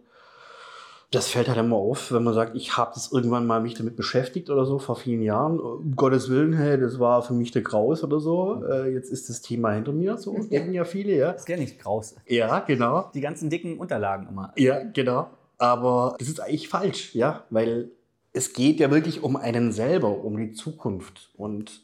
das 1.12 1.28
fällt 1.28 1.48
halt 1.48 1.58
immer 1.58 1.76
auf, 1.76 2.10
wenn 2.10 2.24
man 2.24 2.32
sagt, 2.32 2.56
ich 2.56 2.78
habe 2.78 2.92
das 2.94 3.12
irgendwann 3.12 3.46
mal 3.46 3.60
mich 3.60 3.74
damit 3.74 3.96
beschäftigt 3.96 4.48
oder 4.48 4.64
so 4.64 4.78
vor 4.78 4.96
vielen 4.96 5.22
Jahren. 5.22 5.60
Um 5.60 5.94
Gottes 5.94 6.30
Willen, 6.30 6.54
hey, 6.54 6.80
das 6.80 6.98
war 6.98 7.22
für 7.22 7.34
mich 7.34 7.50
der 7.50 7.60
Graus 7.60 8.02
oder 8.02 8.18
so. 8.18 8.64
Äh, 8.64 8.94
jetzt 8.94 9.12
ist 9.12 9.28
das 9.28 9.42
Thema 9.42 9.72
hinter 9.72 9.92
mir. 9.92 10.16
So 10.16 10.32
denken 10.50 10.72
ja 10.72 10.84
viele, 10.84 11.14
ja. 11.14 11.32
Das 11.32 11.42
ist 11.42 11.48
ja 11.48 11.58
nicht 11.58 11.78
Graus. 11.78 12.16
Ja, 12.26 12.60
genau. 12.60 13.10
Die 13.14 13.20
ganzen 13.20 13.50
dicken 13.50 13.78
Unterlagen 13.78 14.26
immer. 14.26 14.54
Ja, 14.56 14.82
genau. 14.84 15.28
Aber 15.58 16.16
das 16.18 16.28
ist 16.28 16.40
eigentlich 16.40 16.68
falsch, 16.68 17.14
ja, 17.14 17.44
weil 17.50 17.90
es 18.32 18.54
geht 18.54 18.80
ja 18.80 18.90
wirklich 18.90 19.22
um 19.22 19.36
einen 19.36 19.70
selber, 19.70 20.24
um 20.24 20.38
die 20.38 20.52
Zukunft. 20.52 21.30
Und 21.36 21.82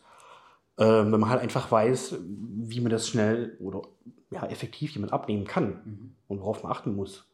äh, 0.79 0.87
wenn 0.87 1.11
man 1.11 1.29
halt 1.29 1.43
einfach 1.43 1.71
weiß, 1.71 2.17
wie 2.21 2.81
man 2.81 2.91
das 2.91 3.07
schnell 3.07 3.59
oder 3.61 3.83
ja, 4.31 4.47
effektiv 4.47 4.95
jemand 4.95 5.13
abnehmen 5.13 5.45
kann 5.47 5.69
mhm. 5.85 6.15
und 6.29 6.41
worauf 6.41 6.63
man 6.63 6.73
achten 6.73 6.97
muss 6.97 7.29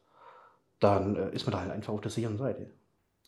dann 0.84 1.16
äh, 1.16 1.31
ist 1.31 1.46
man 1.46 1.52
da 1.52 1.60
halt 1.60 1.70
einfach 1.70 1.92
auf 1.92 2.00
der 2.00 2.10
sicheren 2.10 2.36
Seite. 2.36 2.70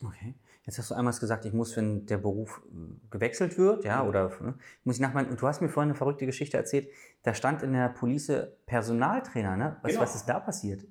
Okay. 0.03 0.35
Jetzt 0.63 0.77
hast 0.77 0.91
du 0.91 0.95
einmal 0.95 1.13
gesagt, 1.13 1.45
ich 1.45 1.53
muss, 1.53 1.75
wenn 1.77 2.05
der 2.05 2.17
Beruf 2.17 2.61
äh, 2.65 3.09
gewechselt 3.09 3.57
wird, 3.57 3.85
ja, 3.85 4.05
oder 4.05 4.29
ne, 4.41 4.55
muss 4.83 4.95
ich 4.95 5.01
nachmeinen. 5.01 5.31
Und 5.31 5.41
du 5.41 5.47
hast 5.47 5.61
mir 5.61 5.69
vorhin 5.69 5.89
eine 5.89 5.97
verrückte 5.97 6.25
Geschichte 6.25 6.57
erzählt. 6.57 6.89
Da 7.23 7.33
stand 7.33 7.63
in 7.63 7.73
der 7.73 7.89
Police 7.89 8.31
Personaltrainer, 8.65 9.57
ne? 9.57 9.77
Was, 9.81 9.91
genau. 9.91 10.03
was 10.03 10.15
ist 10.15 10.25
da 10.25 10.39
passiert? 10.39 10.85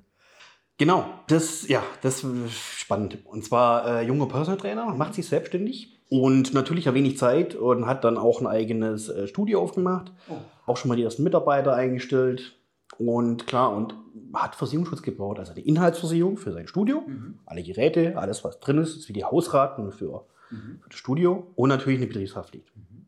Genau, 0.78 1.06
das, 1.28 1.68
ja, 1.68 1.82
das 2.02 2.22
ist 2.22 2.52
spannend. 2.52 3.24
Und 3.24 3.44
zwar 3.44 3.86
äh, 3.86 4.06
junger 4.06 4.26
Personaltrainer, 4.26 4.94
macht 4.94 5.14
sich 5.14 5.26
selbstständig 5.26 6.02
und 6.08 6.52
natürlich 6.52 6.86
hat 6.86 6.94
wenig 6.94 7.16
Zeit 7.16 7.54
und 7.54 7.86
hat 7.86 8.04
dann 8.04 8.19
auch 8.19 8.40
ein 8.40 8.46
eigenes 8.46 9.08
äh, 9.08 9.26
Studio 9.26 9.62
aufgemacht. 9.62 10.12
Oh. 10.28 10.36
Auch 10.66 10.76
schon 10.76 10.88
mal 10.88 10.96
die 10.96 11.02
ersten 11.02 11.22
Mitarbeiter 11.22 11.74
eingestellt. 11.74 12.58
Und 12.98 13.46
klar, 13.46 13.72
und 13.72 13.94
hat 14.34 14.54
Versicherungsschutz 14.54 15.02
gebaut, 15.02 15.38
also 15.38 15.54
die 15.54 15.69
Inhaltsversicherung 15.69 16.37
für 16.37 16.52
sein 16.52 16.66
Studio, 16.66 17.02
mhm. 17.06 17.38
alle 17.46 17.62
Geräte, 17.62 18.16
alles 18.16 18.44
was 18.44 18.60
drin 18.60 18.78
ist, 18.78 18.96
ist 18.96 19.08
wie 19.08 19.12
die 19.12 19.25
Hausraten 19.25 19.93
für, 19.93 20.26
mhm. 20.50 20.81
für 20.82 20.88
das 20.88 20.98
Studio 20.98 21.46
und 21.54 21.69
natürlich 21.69 21.98
eine 21.98 22.06
Betriebshaftpflicht. 22.06 22.75
Mhm. 22.76 23.06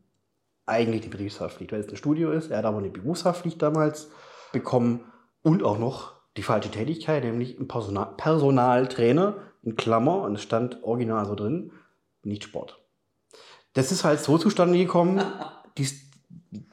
Eigentlich 0.65 1.01
die 1.01 1.09
Betriebshaftpflicht, 1.09 1.71
weil 1.71 1.79
es 1.79 1.89
ein 1.89 1.97
Studio 1.97 2.31
ist. 2.31 2.51
Er 2.51 2.59
hat 2.59 2.65
aber 2.65 2.77
eine 2.77 2.89
Berufshaftpflicht 2.89 3.61
damals 3.61 4.11
bekommen 4.51 5.01
und 5.41 5.63
auch 5.63 5.79
noch 5.79 6.13
die 6.37 6.43
falsche 6.43 6.69
Tätigkeit, 6.69 7.23
nämlich 7.23 7.59
ein 7.59 7.67
Personal 7.67 8.13
Personaltrainer, 8.15 9.35
in 9.61 9.75
Klammer, 9.75 10.21
und 10.21 10.35
es 10.35 10.41
stand 10.41 10.83
original 10.83 11.25
so 11.25 11.35
drin, 11.35 11.71
nicht 12.23 12.43
Sport. 12.43 12.79
Das 13.73 13.91
ist 13.91 14.03
halt 14.03 14.19
so 14.19 14.37
zustande 14.37 14.77
gekommen, 14.77 15.21
die, 15.77 15.87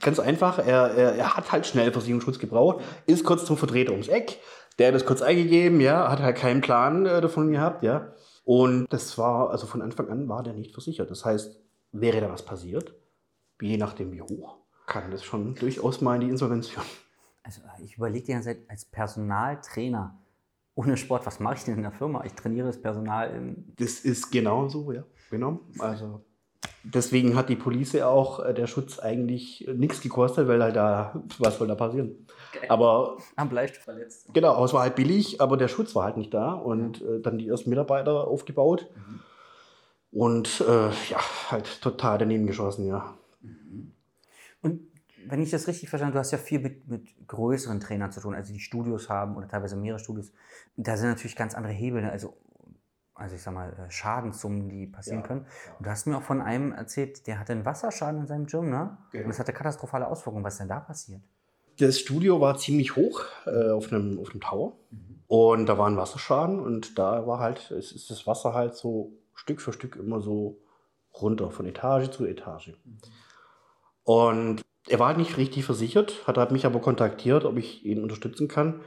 Ganz 0.00 0.18
einfach, 0.18 0.58
er, 0.58 0.90
er, 0.90 1.14
er 1.16 1.36
hat 1.36 1.52
halt 1.52 1.66
schnell 1.66 1.92
Versicherungsschutz 1.92 2.38
gebraucht, 2.38 2.82
ist 3.06 3.24
kurz 3.24 3.44
zum 3.44 3.56
Vertreter 3.56 3.92
ums 3.92 4.08
Eck, 4.08 4.40
der 4.78 4.88
hat 4.88 4.94
das 4.94 5.04
kurz 5.04 5.22
eingegeben, 5.22 5.80
ja, 5.80 6.10
hat 6.10 6.20
halt 6.20 6.36
keinen 6.36 6.60
Plan 6.60 7.06
äh, 7.06 7.20
davon 7.20 7.52
gehabt, 7.52 7.82
ja. 7.82 8.12
Und 8.44 8.86
das 8.90 9.18
war, 9.18 9.50
also 9.50 9.66
von 9.66 9.82
Anfang 9.82 10.08
an 10.08 10.28
war 10.28 10.42
der 10.42 10.52
nicht 10.52 10.72
versichert. 10.72 11.10
Das 11.10 11.24
heißt, 11.24 11.60
wäre 11.92 12.20
da 12.20 12.30
was 12.30 12.44
passiert, 12.44 12.94
je 13.60 13.76
nachdem 13.76 14.12
wie 14.12 14.22
hoch, 14.22 14.58
kann 14.86 15.10
das 15.10 15.24
schon 15.24 15.54
durchaus 15.56 16.00
mal 16.00 16.14
in 16.14 16.20
die 16.20 16.28
Insolvenz 16.28 16.68
führen. 16.68 16.86
Also 17.42 17.60
ich 17.82 17.96
überlege 17.96 18.26
die 18.26 18.32
ganze 18.32 18.50
Zeit, 18.50 18.58
als 18.68 18.84
Personaltrainer 18.84 20.18
ohne 20.74 20.96
Sport, 20.96 21.24
was 21.26 21.40
mache 21.40 21.54
ich 21.54 21.64
denn 21.64 21.76
in 21.76 21.82
der 21.82 21.92
Firma? 21.92 22.22
Ich 22.24 22.34
trainiere 22.34 22.66
das 22.66 22.80
Personal 22.80 23.30
im... 23.30 23.72
Das 23.76 24.00
ist 24.00 24.30
genau 24.30 24.68
so, 24.68 24.92
ja. 24.92 25.04
Genau. 25.30 25.60
Also 25.78 26.25
deswegen 26.94 27.36
hat 27.36 27.48
die 27.48 27.56
Police 27.56 27.96
auch 28.02 28.44
äh, 28.44 28.54
der 28.54 28.66
Schutz 28.66 28.98
eigentlich 28.98 29.68
nichts 29.74 30.00
gekostet, 30.00 30.48
weil 30.48 30.62
halt 30.62 30.76
da, 30.76 31.22
was 31.38 31.58
soll 31.58 31.68
da 31.68 31.74
passieren? 31.74 32.26
Okay. 32.54 32.68
Aber. 32.68 33.18
Am 33.36 33.48
Bleistift 33.48 33.84
verletzt. 33.84 34.28
Genau, 34.32 34.54
aber 34.54 34.64
es 34.64 34.72
war 34.72 34.82
halt 34.82 34.94
billig, 34.94 35.40
aber 35.40 35.56
der 35.56 35.68
Schutz 35.68 35.94
war 35.94 36.04
halt 36.04 36.16
nicht 36.16 36.32
da 36.32 36.52
und 36.52 37.02
äh, 37.02 37.20
dann 37.20 37.38
die 37.38 37.48
ersten 37.48 37.70
Mitarbeiter 37.70 38.26
aufgebaut. 38.26 38.88
Mhm. 38.94 39.20
Und 40.12 40.64
äh, 40.66 40.88
ja, 41.10 41.20
halt 41.50 41.82
total 41.82 42.18
daneben 42.18 42.46
geschossen, 42.46 42.86
ja. 42.86 43.14
Mhm. 43.42 43.92
Und 44.62 44.80
wenn 45.26 45.42
ich 45.42 45.50
das 45.50 45.66
richtig 45.66 45.88
verstanden 45.88 46.14
habe, 46.14 46.18
du 46.18 46.20
hast 46.20 46.30
ja 46.30 46.38
viel 46.38 46.60
mit, 46.60 46.88
mit, 46.88 47.08
größeren 47.26 47.80
Trainern 47.80 48.12
zu 48.12 48.20
tun, 48.20 48.34
also 48.34 48.52
die 48.52 48.60
Studios 48.60 49.08
haben 49.08 49.36
oder 49.36 49.48
teilweise 49.48 49.76
mehrere 49.76 49.98
Studios. 49.98 50.32
Da 50.76 50.96
sind 50.96 51.08
natürlich 51.08 51.34
ganz 51.34 51.54
andere 51.54 51.72
Hebel. 51.72 52.02
Ne? 52.02 52.12
Also 52.12 52.34
also 53.16 53.34
ich 53.34 53.42
sag 53.42 53.54
mal, 53.54 53.72
äh, 53.72 53.90
Schadenssummen, 53.90 54.68
die 54.68 54.86
passieren 54.86 55.20
ja, 55.20 55.26
können. 55.26 55.46
Ja. 55.66 55.76
Und 55.78 55.86
du 55.86 55.90
hast 55.90 56.06
mir 56.06 56.18
auch 56.18 56.22
von 56.22 56.40
einem 56.40 56.72
erzählt, 56.72 57.26
der 57.26 57.40
hatte 57.40 57.52
einen 57.52 57.64
Wasserschaden 57.64 58.20
in 58.20 58.26
seinem 58.26 58.46
Gym, 58.46 58.70
ne? 58.70 58.96
Genau. 59.12 59.24
Und 59.24 59.30
das 59.30 59.38
hatte 59.38 59.52
katastrophale 59.52 60.06
Auswirkungen. 60.06 60.44
Was 60.44 60.54
ist 60.54 60.60
denn 60.60 60.68
da 60.68 60.80
passiert? 60.80 61.22
Das 61.78 61.98
Studio 61.98 62.40
war 62.40 62.56
ziemlich 62.56 62.96
hoch 62.96 63.24
äh, 63.46 63.70
auf, 63.70 63.92
einem, 63.92 64.18
auf 64.18 64.30
einem 64.30 64.40
Tower. 64.40 64.76
Mhm. 64.90 65.20
Und 65.26 65.66
da 65.66 65.78
war 65.78 65.88
ein 65.88 65.96
Wasserschaden 65.96 66.60
und 66.60 66.98
da 66.98 67.26
war 67.26 67.40
halt, 67.40 67.70
es 67.70 67.92
ist 67.92 68.10
das 68.10 68.26
Wasser 68.26 68.54
halt 68.54 68.74
so 68.74 69.12
Stück 69.34 69.60
für 69.60 69.72
Stück 69.72 69.96
immer 69.96 70.20
so 70.20 70.58
runter, 71.20 71.50
von 71.50 71.66
Etage 71.66 72.10
zu 72.10 72.26
Etage. 72.26 72.74
Mhm. 72.84 72.98
Und 74.04 74.62
er 74.88 74.98
war 75.00 75.08
halt 75.08 75.18
nicht 75.18 75.36
richtig 75.36 75.64
versichert, 75.64 76.26
hat 76.26 76.38
halt 76.38 76.52
mich 76.52 76.64
aber 76.64 76.80
kontaktiert, 76.80 77.44
ob 77.44 77.56
ich 77.56 77.84
ihn 77.84 78.02
unterstützen 78.02 78.46
kann 78.46 78.82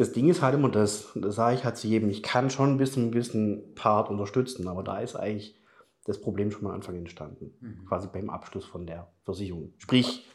das 0.00 0.12
Ding 0.12 0.30
ist 0.30 0.40
halt 0.40 0.54
immer 0.54 0.70
das, 0.70 1.10
das 1.14 1.34
sage 1.34 1.56
ich 1.56 1.64
halt 1.64 1.76
zu 1.76 1.86
jedem, 1.86 2.08
ich 2.08 2.22
kann 2.22 2.48
schon 2.48 2.70
ein 2.70 2.76
bisschen, 2.78 3.08
ein 3.08 3.10
bisschen 3.10 3.74
Part 3.74 4.08
unterstützen, 4.08 4.66
aber 4.66 4.82
da 4.82 4.98
ist 4.98 5.14
eigentlich 5.14 5.60
das 6.06 6.18
Problem 6.18 6.50
schon 6.50 6.66
am 6.66 6.72
Anfang 6.72 6.96
entstanden, 6.96 7.52
mhm. 7.60 7.84
quasi 7.86 8.08
beim 8.10 8.30
Abschluss 8.30 8.64
von 8.64 8.86
der 8.86 9.12
Versicherung. 9.24 9.74
Sprich, 9.76 10.26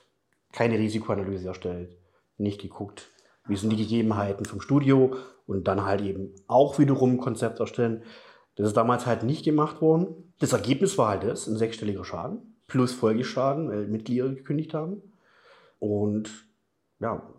keine 0.52 0.78
Risikoanalyse 0.78 1.48
erstellt, 1.48 1.98
nicht 2.38 2.62
geguckt, 2.62 3.10
Wie 3.48 3.56
sind 3.56 3.72
die 3.72 3.78
Gegebenheiten 3.78 4.46
vom 4.46 4.62
Studio 4.62 5.16
und 5.48 5.68
dann 5.68 5.84
halt 5.84 6.02
eben 6.02 6.36
auch 6.48 6.78
wiederum 6.78 7.14
ein 7.14 7.18
Konzept 7.18 7.60
erstellen. 7.60 8.04
Das 8.56 8.68
ist 8.68 8.78
damals 8.78 9.08
halt 9.08 9.24
nicht 9.24 9.44
gemacht 9.44 9.82
worden. 9.82 10.32
Das 10.40 10.54
Ergebnis 10.54 10.96
war 11.00 11.10
halt 11.10 11.24
das, 11.24 11.48
ein 11.48 11.58
sechsstelliger 11.58 12.06
Schaden 12.06 12.56
plus 12.68 12.94
Folgeschaden, 12.94 13.70
weil 13.70 13.88
Mitglieder 13.88 14.30
gekündigt 14.30 14.76
haben. 14.76 15.02
Und 15.80 16.48
ja, 17.00 17.34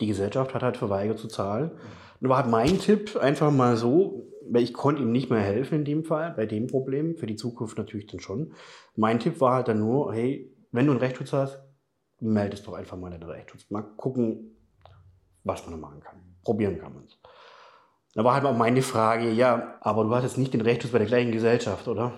die 0.00 0.06
Gesellschaft 0.06 0.54
hat 0.54 0.62
halt 0.62 0.76
verweigert 0.76 1.18
zu 1.18 1.28
zahlen. 1.28 1.72
Und 2.20 2.28
war 2.28 2.38
halt 2.38 2.50
mein 2.50 2.78
Tipp 2.78 3.16
einfach 3.16 3.50
mal 3.50 3.76
so, 3.76 4.30
weil 4.48 4.62
ich 4.62 4.72
konnte 4.72 5.02
ihm 5.02 5.12
nicht 5.12 5.30
mehr 5.30 5.40
helfen 5.40 5.76
in 5.76 5.84
dem 5.84 6.04
Fall, 6.04 6.32
bei 6.32 6.46
dem 6.46 6.66
Problem, 6.66 7.16
für 7.16 7.26
die 7.26 7.36
Zukunft 7.36 7.78
natürlich 7.78 8.06
dann 8.06 8.20
schon. 8.20 8.52
Mein 8.96 9.20
Tipp 9.20 9.40
war 9.40 9.54
halt 9.54 9.68
dann 9.68 9.80
nur, 9.80 10.12
hey, 10.14 10.54
wenn 10.72 10.86
du 10.86 10.92
einen 10.92 11.00
Rechtsschutz 11.00 11.32
hast, 11.32 11.60
meldest 12.20 12.66
doch 12.66 12.74
einfach 12.74 12.96
mal 12.96 13.10
den 13.10 13.22
Rechtsschutz. 13.22 13.70
Mal 13.70 13.82
gucken, 13.82 14.56
was 15.44 15.62
man 15.64 15.72
da 15.72 15.76
machen 15.76 16.00
kann. 16.00 16.16
Probieren 16.42 16.78
kann 16.78 16.94
man 16.94 17.04
es. 17.04 17.18
Da 18.14 18.24
war 18.24 18.34
halt 18.34 18.44
mal 18.44 18.54
meine 18.54 18.82
Frage, 18.82 19.30
ja, 19.30 19.76
aber 19.80 20.04
du 20.04 20.14
hast 20.14 20.22
jetzt 20.22 20.38
nicht 20.38 20.54
den 20.54 20.60
Rechtsschutz 20.60 20.92
bei 20.92 20.98
der 20.98 21.08
gleichen 21.08 21.32
Gesellschaft, 21.32 21.88
oder? 21.88 22.12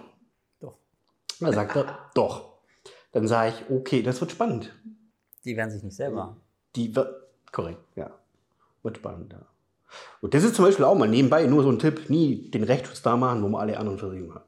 Doch. 0.60 0.78
Da 1.40 1.52
sagt 1.52 1.76
er, 1.76 1.98
doch. 2.14 2.58
Dann 3.12 3.26
sage 3.26 3.54
ich, 3.54 3.70
okay, 3.70 4.02
das 4.02 4.20
wird 4.20 4.30
spannend. 4.30 4.74
Die 5.44 5.56
werden 5.56 5.70
sich 5.70 5.82
nicht 5.82 5.96
selber. 5.96 6.36
Die 6.74 6.94
wird, 6.94 7.08
korrekt, 7.56 7.82
ja. 7.96 8.10
Wird 8.82 8.98
spannend, 8.98 9.32
ja. 9.32 9.40
Und 10.20 10.34
das 10.34 10.44
ist 10.44 10.54
zum 10.54 10.64
Beispiel 10.64 10.84
auch 10.84 10.94
mal 10.94 11.08
nebenbei, 11.08 11.46
nur 11.46 11.62
so 11.62 11.70
ein 11.70 11.78
Tipp, 11.78 12.10
nie 12.10 12.50
den 12.50 12.64
Rechtsschutz 12.64 13.02
da 13.02 13.16
machen, 13.16 13.42
wo 13.42 13.48
man 13.48 13.62
alle 13.62 13.78
anderen 13.78 13.98
Versicherungen 13.98 14.34
hat. 14.34 14.46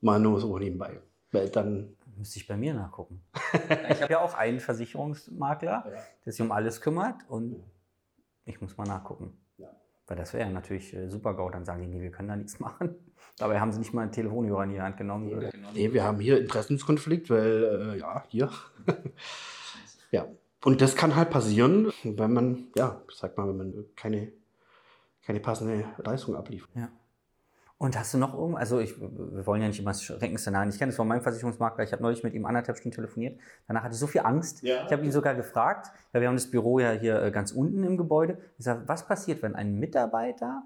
Mal 0.00 0.18
nur 0.18 0.40
so 0.40 0.58
nebenbei. 0.58 1.00
Weil 1.30 1.48
dann 1.50 1.96
Müsste 2.16 2.38
ich 2.38 2.46
bei 2.46 2.56
mir 2.56 2.72
nachgucken. 2.72 3.22
ich 3.90 4.02
habe 4.02 4.12
ja 4.12 4.20
auch 4.20 4.34
einen 4.34 4.58
Versicherungsmakler, 4.58 5.84
der 6.24 6.32
sich 6.32 6.40
um 6.40 6.50
alles 6.50 6.80
kümmert 6.80 7.16
und 7.28 7.62
ich 8.46 8.60
muss 8.60 8.76
mal 8.78 8.86
nachgucken. 8.86 9.36
Ja. 9.58 9.68
Weil 10.06 10.16
das 10.16 10.32
wäre 10.32 10.46
ja 10.46 10.50
natürlich 10.50 10.94
äh, 10.94 11.10
super 11.10 11.34
GAU, 11.34 11.50
dann 11.50 11.66
sagen 11.66 11.82
die, 11.82 11.88
nee, 11.88 12.00
wir 12.00 12.10
können 12.10 12.28
da 12.28 12.36
nichts 12.36 12.58
machen. 12.58 12.94
Dabei 13.36 13.60
haben 13.60 13.70
sie 13.70 13.80
nicht 13.80 13.92
mal 13.92 14.02
einen 14.02 14.12
Telefonhörer 14.12 14.64
in 14.64 14.70
die 14.70 14.80
Hand 14.80 14.96
genommen. 14.96 15.50
Nee, 15.74 15.92
wir 15.92 16.04
haben 16.04 16.18
hier 16.18 16.40
Interessenskonflikt, 16.40 17.28
weil, 17.28 17.94
äh, 17.94 17.98
ja, 17.98 18.24
hier. 18.28 18.50
Und 20.64 20.80
das 20.80 20.96
kann 20.96 21.14
halt 21.16 21.30
passieren, 21.30 21.92
wenn 22.02 22.32
man, 22.32 22.68
ja, 22.76 23.00
sag 23.12 23.36
mal, 23.36 23.48
wenn 23.48 23.56
man 23.56 23.84
keine, 23.94 24.32
keine 25.24 25.40
passende 25.40 25.84
Leistung 25.98 26.34
abliefert. 26.34 26.70
Ja. 26.74 26.88
Und 27.78 27.98
hast 27.98 28.14
du 28.14 28.18
noch 28.18 28.32
irgendwas, 28.32 28.60
also 28.60 28.78
ich, 28.80 28.98
wir 28.98 29.46
wollen 29.46 29.60
ja 29.60 29.68
nicht 29.68 29.78
immer 29.78 29.90
das 29.90 30.02
Schreckensszenario, 30.02 30.70
ich 30.70 30.78
kenne 30.78 30.90
das 30.90 30.96
von 30.96 31.06
meinem 31.06 31.20
Versicherungsmakler, 31.20 31.84
ich 31.84 31.92
habe 31.92 32.02
neulich 32.02 32.22
mit 32.24 32.32
ihm 32.32 32.46
anderthalb 32.46 32.78
Stunden 32.78 32.94
telefoniert, 32.94 33.38
danach 33.68 33.82
hatte 33.82 33.92
ich 33.92 34.00
so 34.00 34.06
viel 34.06 34.22
Angst, 34.22 34.62
Ja. 34.62 34.86
ich 34.86 34.92
habe 34.92 35.04
ihn 35.04 35.12
sogar 35.12 35.34
gefragt, 35.34 35.90
weil 36.12 36.22
wir 36.22 36.28
haben 36.28 36.36
das 36.36 36.50
Büro 36.50 36.78
ja 36.78 36.92
hier 36.92 37.20
äh, 37.22 37.30
ganz 37.30 37.52
unten 37.52 37.84
im 37.84 37.98
Gebäude, 37.98 38.38
ich 38.56 38.64
sage, 38.64 38.84
was 38.86 39.06
passiert, 39.06 39.42
wenn 39.42 39.54
ein 39.54 39.74
Mitarbeiter 39.74 40.62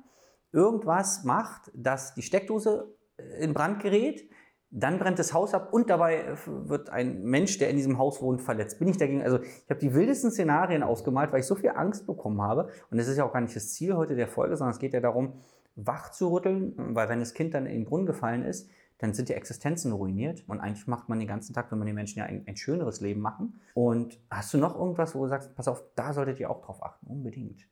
irgendwas 0.52 1.24
macht, 1.24 1.70
dass 1.74 2.14
die 2.14 2.22
Steckdose 2.22 2.94
äh, 3.16 3.42
in 3.42 3.54
Brand 3.54 3.82
gerät, 3.82 4.30
dann 4.70 4.98
brennt 4.98 5.18
das 5.18 5.32
Haus 5.32 5.52
ab 5.52 5.72
und 5.72 5.90
dabei 5.90 6.18
äh, 6.18 6.36
wird 6.46 6.90
ein 6.90 7.22
Mensch, 7.22 7.58
der 7.58 7.70
in 7.70 7.76
diesem 7.76 7.98
Haus 7.98 8.22
wohnt, 8.22 8.40
verletzt. 8.40 8.78
Bin 8.78 8.88
ich 8.88 8.96
dagegen? 8.96 9.22
Also 9.22 9.40
ich 9.40 9.70
habe 9.70 9.80
die 9.80 9.94
wildesten 9.94 10.30
Szenarien 10.30 10.82
ausgemalt, 10.82 11.32
weil 11.32 11.40
ich 11.40 11.46
so 11.46 11.56
viel 11.56 11.70
Angst 11.70 12.06
bekommen 12.06 12.40
habe. 12.40 12.68
Und 12.90 12.98
das 12.98 13.08
ist 13.08 13.16
ja 13.16 13.24
auch 13.24 13.32
gar 13.32 13.40
nicht 13.40 13.56
das 13.56 13.72
Ziel 13.72 13.96
heute 13.96 14.14
der 14.14 14.28
Folge, 14.28 14.56
sondern 14.56 14.72
es 14.72 14.78
geht 14.78 14.94
ja 14.94 15.00
darum, 15.00 15.34
wach 15.74 16.10
zu 16.10 16.28
rütteln, 16.32 16.74
weil 16.94 17.08
wenn 17.08 17.20
das 17.20 17.34
Kind 17.34 17.54
dann 17.54 17.66
in 17.66 17.80
den 17.80 17.84
Brunnen 17.84 18.06
gefallen 18.06 18.44
ist, 18.44 18.70
dann 18.98 19.14
sind 19.14 19.28
die 19.28 19.34
Existenzen 19.34 19.92
ruiniert. 19.92 20.44
Und 20.46 20.60
eigentlich 20.60 20.86
macht 20.86 21.08
man 21.08 21.18
den 21.18 21.28
ganzen 21.28 21.54
Tag, 21.54 21.72
wenn 21.72 21.78
man 21.78 21.86
den 21.86 21.94
Menschen 21.94 22.18
ja 22.18 22.26
ein, 22.26 22.44
ein 22.46 22.56
schöneres 22.56 23.00
Leben 23.00 23.20
machen. 23.20 23.60
Und 23.74 24.20
hast 24.30 24.52
du 24.52 24.58
noch 24.58 24.78
irgendwas, 24.78 25.14
wo 25.14 25.22
du 25.22 25.28
sagst, 25.28 25.54
pass 25.56 25.68
auf, 25.68 25.82
da 25.96 26.12
solltet 26.12 26.38
ihr 26.38 26.50
auch 26.50 26.60
drauf 26.60 26.82
achten, 26.82 27.06
unbedingt. 27.06 27.66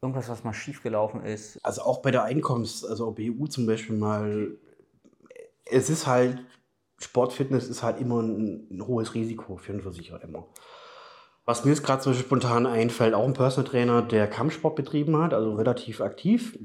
Irgendwas, 0.00 0.28
was 0.28 0.44
mal 0.44 0.54
schiefgelaufen 0.54 1.22
ist. 1.22 1.58
Also 1.64 1.82
auch 1.82 2.00
bei 2.00 2.10
der 2.10 2.24
Einkommens-, 2.24 2.84
also 2.84 3.10
BU 3.12 3.46
zum 3.48 3.66
Beispiel 3.66 3.96
mal, 3.96 4.56
es 5.70 5.90
ist 5.90 6.06
halt, 6.06 6.38
Sportfitness 6.98 7.68
ist 7.68 7.82
halt 7.82 8.00
immer 8.00 8.20
ein, 8.20 8.68
ein 8.70 8.86
hohes 8.86 9.14
Risiko 9.14 9.56
für 9.56 9.72
einen 9.72 9.82
Versicherer 9.82 10.22
immer. 10.22 10.46
Was 11.44 11.64
mir 11.64 11.70
jetzt 11.70 11.82
gerade 11.82 12.02
so 12.02 12.12
spontan 12.12 12.66
einfällt, 12.66 13.14
auch 13.14 13.24
ein 13.24 13.32
Personal 13.32 13.70
Trainer, 13.70 14.02
der 14.02 14.28
Kampfsport 14.28 14.76
betrieben 14.76 15.16
hat, 15.16 15.32
also 15.32 15.54
relativ 15.54 16.00
aktiv. 16.00 16.58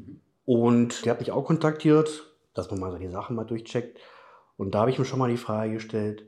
Und 0.45 1.05
der 1.05 1.11
hat 1.11 1.19
mich 1.19 1.31
auch 1.31 1.45
kontaktiert, 1.45 2.33
dass 2.53 2.69
man 2.69 2.79
mal 2.79 2.91
so 2.91 2.97
die 2.97 3.07
Sachen 3.07 3.35
mal 3.35 3.45
durchcheckt. 3.45 3.97
Und 4.57 4.75
da 4.75 4.81
habe 4.81 4.91
ich 4.91 4.99
mir 4.99 5.05
schon 5.05 5.19
mal 5.19 5.29
die 5.29 5.37
Frage 5.37 5.73
gestellt, 5.73 6.25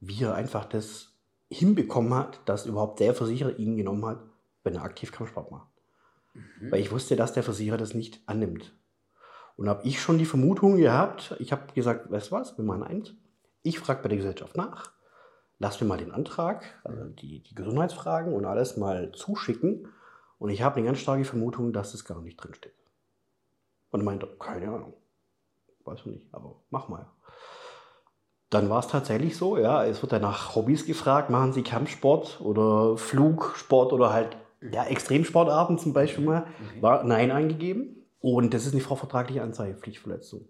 wie 0.00 0.24
er 0.24 0.34
einfach 0.34 0.64
das 0.64 1.12
hinbekommen 1.48 2.14
hat, 2.14 2.40
dass 2.46 2.66
überhaupt 2.66 2.98
der 2.98 3.14
Versicherer 3.14 3.58
ihn 3.58 3.76
genommen 3.76 4.04
hat, 4.04 4.20
wenn 4.64 4.74
er 4.74 4.82
aktiv 4.82 5.12
Kampfsport 5.12 5.50
macht. 5.50 5.68
Weil 6.70 6.80
ich 6.80 6.90
wusste, 6.90 7.14
dass 7.14 7.34
der 7.34 7.42
Versicherer 7.42 7.76
das 7.76 7.94
nicht 7.94 8.20
annimmt. 8.26 8.72
Und 9.56 9.68
habe 9.68 9.84
ich 9.84 10.00
schon 10.00 10.18
die 10.18 10.24
Vermutung 10.24 10.76
gehabt, 10.76 11.36
ich 11.38 11.52
habe 11.52 11.72
gesagt, 11.74 12.10
weißt 12.10 12.30
du 12.30 12.32
was, 12.32 12.56
wir 12.56 12.64
machen 12.64 12.82
eins. 12.82 13.14
Ich 13.62 13.78
frage 13.78 14.02
bei 14.02 14.08
der 14.08 14.18
Gesellschaft 14.18 14.56
nach, 14.56 14.90
lass 15.58 15.80
mir 15.80 15.86
mal 15.86 15.98
den 15.98 16.12
Antrag, 16.12 16.64
also 16.84 17.04
die, 17.04 17.42
die 17.42 17.54
Gesundheitsfragen 17.54 18.32
und 18.32 18.44
alles 18.44 18.76
mal 18.76 19.12
zuschicken. 19.12 19.88
Und 20.38 20.50
ich 20.50 20.62
habe 20.62 20.76
eine 20.76 20.86
ganz 20.86 20.98
starke 20.98 21.24
Vermutung, 21.24 21.72
dass 21.72 21.94
es 21.94 22.04
gar 22.04 22.20
nicht 22.20 22.36
drinsteht. 22.36 22.74
Und 23.90 24.00
er 24.00 24.04
meinte, 24.04 24.26
keine 24.38 24.68
Ahnung. 24.68 24.94
Weiß 25.84 26.00
ich 26.00 26.06
nicht, 26.06 26.26
aber 26.32 26.56
mach 26.70 26.88
mal. 26.88 27.06
Dann 28.50 28.68
war 28.68 28.80
es 28.80 28.88
tatsächlich 28.88 29.36
so, 29.36 29.56
ja, 29.56 29.84
es 29.84 30.02
wird 30.02 30.12
dann 30.12 30.22
nach 30.22 30.54
Hobbys 30.54 30.84
gefragt, 30.84 31.30
machen 31.30 31.52
Sie 31.52 31.62
Kampfsport 31.62 32.40
oder 32.40 32.96
Flugsport 32.96 33.92
oder 33.92 34.12
halt 34.12 34.36
ja, 34.60 34.84
Extremsportarten 34.84 35.78
zum 35.78 35.92
Beispiel 35.92 36.24
mal. 36.24 36.46
War 36.80 37.04
Nein 37.04 37.30
eingegeben. 37.30 38.01
Und 38.22 38.54
das 38.54 38.66
ist 38.66 38.72
eine 38.72 38.80
vorvertragliche 38.80 39.42
Anzeige, 39.42 39.76
Pflichtverletzung. 39.76 40.48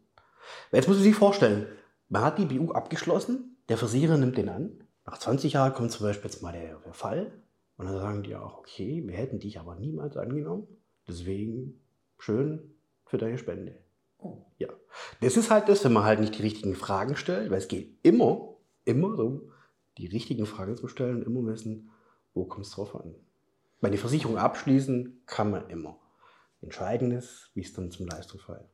Jetzt 0.70 0.88
muss 0.88 0.98
man 0.98 1.04
sich 1.04 1.16
vorstellen, 1.16 1.66
man 2.08 2.22
hat 2.22 2.38
die 2.38 2.44
BU 2.44 2.72
abgeschlossen, 2.72 3.56
der 3.68 3.78
Versicherer 3.78 4.18
nimmt 4.18 4.36
den 4.36 4.50
an. 4.50 4.84
Nach 5.06 5.18
20 5.18 5.54
Jahren 5.54 5.72
kommt 5.72 5.90
zum 5.90 6.06
Beispiel 6.06 6.30
jetzt 6.30 6.42
mal 6.42 6.52
der, 6.52 6.76
der 6.76 6.92
Fall. 6.92 7.32
Und 7.78 7.86
dann 7.86 7.96
sagen 7.96 8.22
die 8.22 8.36
auch, 8.36 8.58
okay, 8.58 9.02
wir 9.06 9.16
hätten 9.16 9.40
dich 9.40 9.58
aber 9.58 9.74
niemals 9.74 10.18
angenommen. 10.18 10.68
Deswegen 11.08 11.80
schön 12.18 12.74
für 13.06 13.16
deine 13.16 13.38
Spende. 13.38 13.78
Ja. 14.58 14.68
Das 15.22 15.38
ist 15.38 15.50
halt 15.50 15.68
das, 15.68 15.82
wenn 15.84 15.94
man 15.94 16.04
halt 16.04 16.20
nicht 16.20 16.36
die 16.36 16.42
richtigen 16.42 16.74
Fragen 16.74 17.16
stellt, 17.16 17.50
weil 17.50 17.58
es 17.58 17.68
geht 17.68 17.96
immer, 18.02 18.54
immer 18.84 19.16
darum, 19.16 19.50
die 19.96 20.06
richtigen 20.06 20.44
Fragen 20.44 20.76
zu 20.76 20.88
stellen 20.88 21.16
und 21.16 21.26
immer 21.26 21.50
wissen, 21.50 21.90
wo 22.34 22.44
kommt 22.44 22.66
es 22.66 22.72
drauf 22.72 22.94
an. 22.94 23.14
Bei 23.80 23.88
der 23.88 23.98
Versicherung 23.98 24.36
abschließen 24.36 25.22
kann 25.26 25.50
man 25.50 25.68
immer. 25.70 25.98
Entscheidend 26.62 27.12
ist, 27.12 27.50
wie 27.54 27.61
es 27.61 27.73
dann 27.73 27.90
zum 27.90 28.07
Leistungsfall 28.07 28.69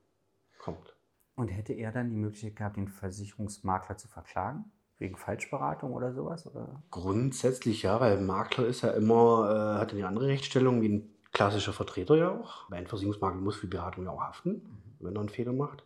kommt. 0.59 0.95
Und 1.35 1.49
hätte 1.49 1.73
er 1.73 1.93
dann 1.93 2.11
die 2.11 2.17
Möglichkeit 2.17 2.57
gehabt, 2.57 2.77
den 2.77 2.89
Versicherungsmakler 2.89 3.97
zu 3.97 4.09
verklagen? 4.09 4.65
Wegen 4.99 5.17
Falschberatung 5.17 5.93
oder 5.93 6.13
sowas? 6.13 6.47
Oder? 6.47 6.83
Grundsätzlich 6.91 7.83
ja, 7.83 8.01
weil 8.01 8.21
Makler 8.21 8.67
ist 8.67 8.83
ja 8.83 8.91
immer, 8.91 9.77
äh, 9.77 9.81
hat 9.81 9.93
eine 9.93 10.07
andere 10.07 10.27
Rechtsstellung 10.27 10.83
wie 10.83 10.89
ein 10.89 11.15
klassischer 11.33 11.73
Vertreter 11.73 12.17
ja 12.17 12.31
auch. 12.31 12.69
Weil 12.71 12.81
ein 12.81 12.89
Versicherungsmakler 12.89 13.41
muss 13.41 13.57
für 13.57 13.69
die 13.69 13.77
Beratung 13.77 14.05
ja 14.05 14.11
auch 14.11 14.21
haften, 14.21 14.97
wenn 14.99 15.15
er 15.15 15.21
einen 15.21 15.29
Fehler 15.29 15.53
macht. 15.53 15.85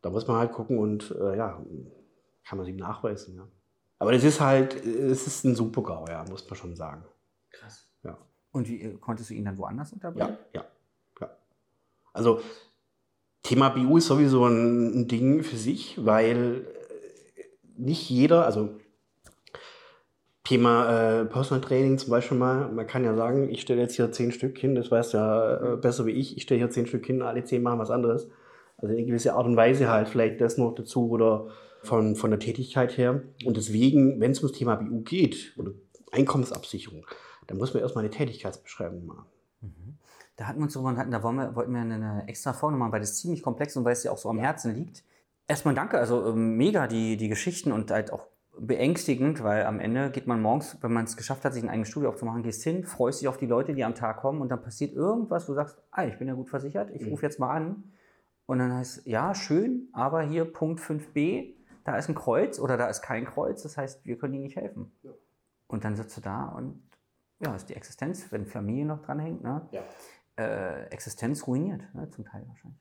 Da 0.00 0.10
muss 0.10 0.26
man 0.26 0.38
halt 0.38 0.52
gucken 0.52 0.78
und 0.78 1.10
äh, 1.10 1.36
ja, 1.36 1.62
kann 2.46 2.56
man 2.56 2.60
es 2.60 2.68
ihm 2.68 2.76
nachweisen. 2.76 3.36
Ja. 3.36 3.46
Aber 3.98 4.12
das 4.12 4.24
ist 4.24 4.40
halt, 4.40 4.74
es 4.86 5.26
ist 5.26 5.44
ein 5.44 5.54
super 5.54 5.82
GAU, 5.82 6.06
ja, 6.08 6.24
muss 6.30 6.48
man 6.48 6.56
schon 6.56 6.74
sagen. 6.76 7.04
Krass. 7.50 7.90
Ja. 8.02 8.16
Und 8.52 8.68
wie 8.68 8.80
äh, 8.80 8.94
konntest 8.94 9.30
du 9.30 9.34
ihn 9.34 9.44
dann 9.44 9.58
woanders 9.58 9.92
unterbringen? 9.92 10.38
Ja, 10.54 10.60
ja. 10.62 10.66
Also 12.12 12.40
Thema 13.42 13.70
BU 13.70 13.98
ist 13.98 14.06
sowieso 14.06 14.44
ein, 14.46 15.08
Ding 15.08 15.42
für 15.42 15.56
sich, 15.56 16.04
weil 16.04 16.66
äh, 17.36 17.42
nicht 17.76 18.10
jeder, 18.10 18.44
also 18.44 18.70
Thema 20.44 21.20
äh, 21.20 21.24
Personal 21.26 21.60
Training 21.60 21.98
zum 21.98 22.10
Beispiel 22.10 22.36
mal, 22.36 22.70
man 22.72 22.86
kann 22.86 23.04
ja 23.04 23.14
sagen, 23.14 23.50
ich 23.50 23.60
stelle 23.60 23.82
jetzt 23.82 23.96
hier 23.96 24.10
zehn 24.12 24.32
Stück 24.32 24.58
hin, 24.58 24.74
das 24.74 24.90
weiß 24.90 25.12
ja 25.12 25.74
äh, 25.74 25.76
besser 25.76 26.06
wie 26.06 26.12
ich, 26.12 26.36
ich 26.36 26.42
stelle 26.42 26.58
hier 26.58 26.70
zehn 26.70 26.86
Stück 26.86 27.06
hin, 27.06 27.22
alle 27.22 27.44
zehn 27.44 27.62
machen 27.62 27.78
was 27.78 27.90
anderes. 27.90 28.28
Also 28.76 28.94
in 28.94 29.06
gewisse 29.06 29.34
Art 29.34 29.46
und 29.46 29.56
Weise 29.56 29.88
halt 29.88 30.08
vielleicht 30.08 30.40
das 30.40 30.56
noch 30.56 30.74
dazu 30.74 31.10
oder 31.10 31.48
von, 31.82 32.16
von 32.16 32.30
der 32.30 32.38
Tätigkeit 32.38 32.96
her. 32.96 33.22
Und 33.44 33.56
deswegen, 33.56 34.20
wenn 34.20 34.30
es 34.30 34.42
ums 34.42 34.56
Thema 34.56 34.76
BU 34.76 35.02
geht 35.02 35.54
oder 35.58 35.72
Einkommensabsicherung, 36.12 37.06
dann 37.46 37.58
muss 37.58 37.74
man 37.74 37.82
erstmal 37.82 38.04
eine 38.04 38.14
Tätigkeitsbeschreibung 38.14 39.06
machen. 39.06 39.26
Da 40.38 40.46
hatten 40.46 40.60
wir 40.60 40.64
uns 40.64 40.72
drüber 40.72 40.90
unterhalten, 40.90 41.10
da 41.10 41.20
wollen 41.24 41.34
wir, 41.34 41.56
wollten 41.56 41.72
wir 41.72 41.80
eine 41.80 42.28
extra 42.28 42.52
Folge 42.52 42.78
machen, 42.78 42.92
weil 42.92 43.00
das 43.00 43.18
ziemlich 43.18 43.42
komplex 43.42 43.76
und 43.76 43.84
weil 43.84 43.92
es 43.92 44.04
ja 44.04 44.12
auch 44.12 44.18
so 44.18 44.30
am 44.30 44.38
Herzen 44.38 44.72
liegt. 44.72 45.02
Erstmal 45.48 45.74
danke, 45.74 45.98
also 45.98 46.28
ähm, 46.28 46.56
mega 46.56 46.86
die, 46.86 47.16
die 47.16 47.28
Geschichten 47.28 47.72
und 47.72 47.90
halt 47.90 48.12
auch 48.12 48.28
beängstigend, 48.56 49.42
weil 49.42 49.66
am 49.66 49.80
Ende 49.80 50.12
geht 50.12 50.28
man 50.28 50.40
morgens, 50.40 50.78
wenn 50.80 50.92
man 50.92 51.06
es 51.06 51.16
geschafft 51.16 51.44
hat, 51.44 51.54
sich 51.54 51.64
ein 51.64 51.68
eigenes 51.68 51.88
Studio 51.88 52.10
aufzumachen, 52.10 52.44
gehst 52.44 52.62
hin, 52.62 52.84
freust 52.84 53.20
dich 53.20 53.26
auf 53.26 53.36
die 53.36 53.46
Leute, 53.46 53.74
die 53.74 53.82
am 53.82 53.96
Tag 53.96 54.18
kommen 54.18 54.40
und 54.40 54.48
dann 54.48 54.62
passiert 54.62 54.94
irgendwas, 54.94 55.48
wo 55.48 55.52
du 55.52 55.56
sagst, 55.56 55.76
ah, 55.90 56.04
ich 56.04 56.16
bin 56.18 56.28
ja 56.28 56.34
gut 56.34 56.48
versichert, 56.48 56.90
ich 56.94 57.04
rufe 57.10 57.26
jetzt 57.26 57.40
mal 57.40 57.50
an. 57.50 57.92
Und 58.46 58.60
dann 58.60 58.72
heißt, 58.72 59.06
ja, 59.06 59.34
schön, 59.34 59.88
aber 59.92 60.22
hier 60.22 60.44
Punkt 60.44 60.80
5b, 60.80 61.52
da 61.82 61.96
ist 61.96 62.08
ein 62.08 62.14
Kreuz 62.14 62.60
oder 62.60 62.76
da 62.76 62.86
ist 62.86 63.02
kein 63.02 63.24
Kreuz, 63.24 63.64
das 63.64 63.76
heißt, 63.76 64.06
wir 64.06 64.16
können 64.16 64.34
Ihnen 64.34 64.44
nicht 64.44 64.56
helfen. 64.56 64.92
Und 65.66 65.84
dann 65.84 65.96
sitzt 65.96 66.16
du 66.16 66.20
da 66.20 66.46
und 66.46 66.80
ja, 67.40 67.54
ist 67.54 67.68
die 67.68 67.74
Existenz, 67.74 68.30
wenn 68.30 68.46
Familie 68.46 68.86
noch 68.86 69.02
dranhängt, 69.02 69.42
ne? 69.42 69.66
Ja. 69.70 69.82
Äh, 70.38 70.84
Existenz 70.90 71.46
ruiniert, 71.46 71.82
ne? 71.94 72.08
zum 72.10 72.24
Teil 72.24 72.44
wahrscheinlich. 72.46 72.80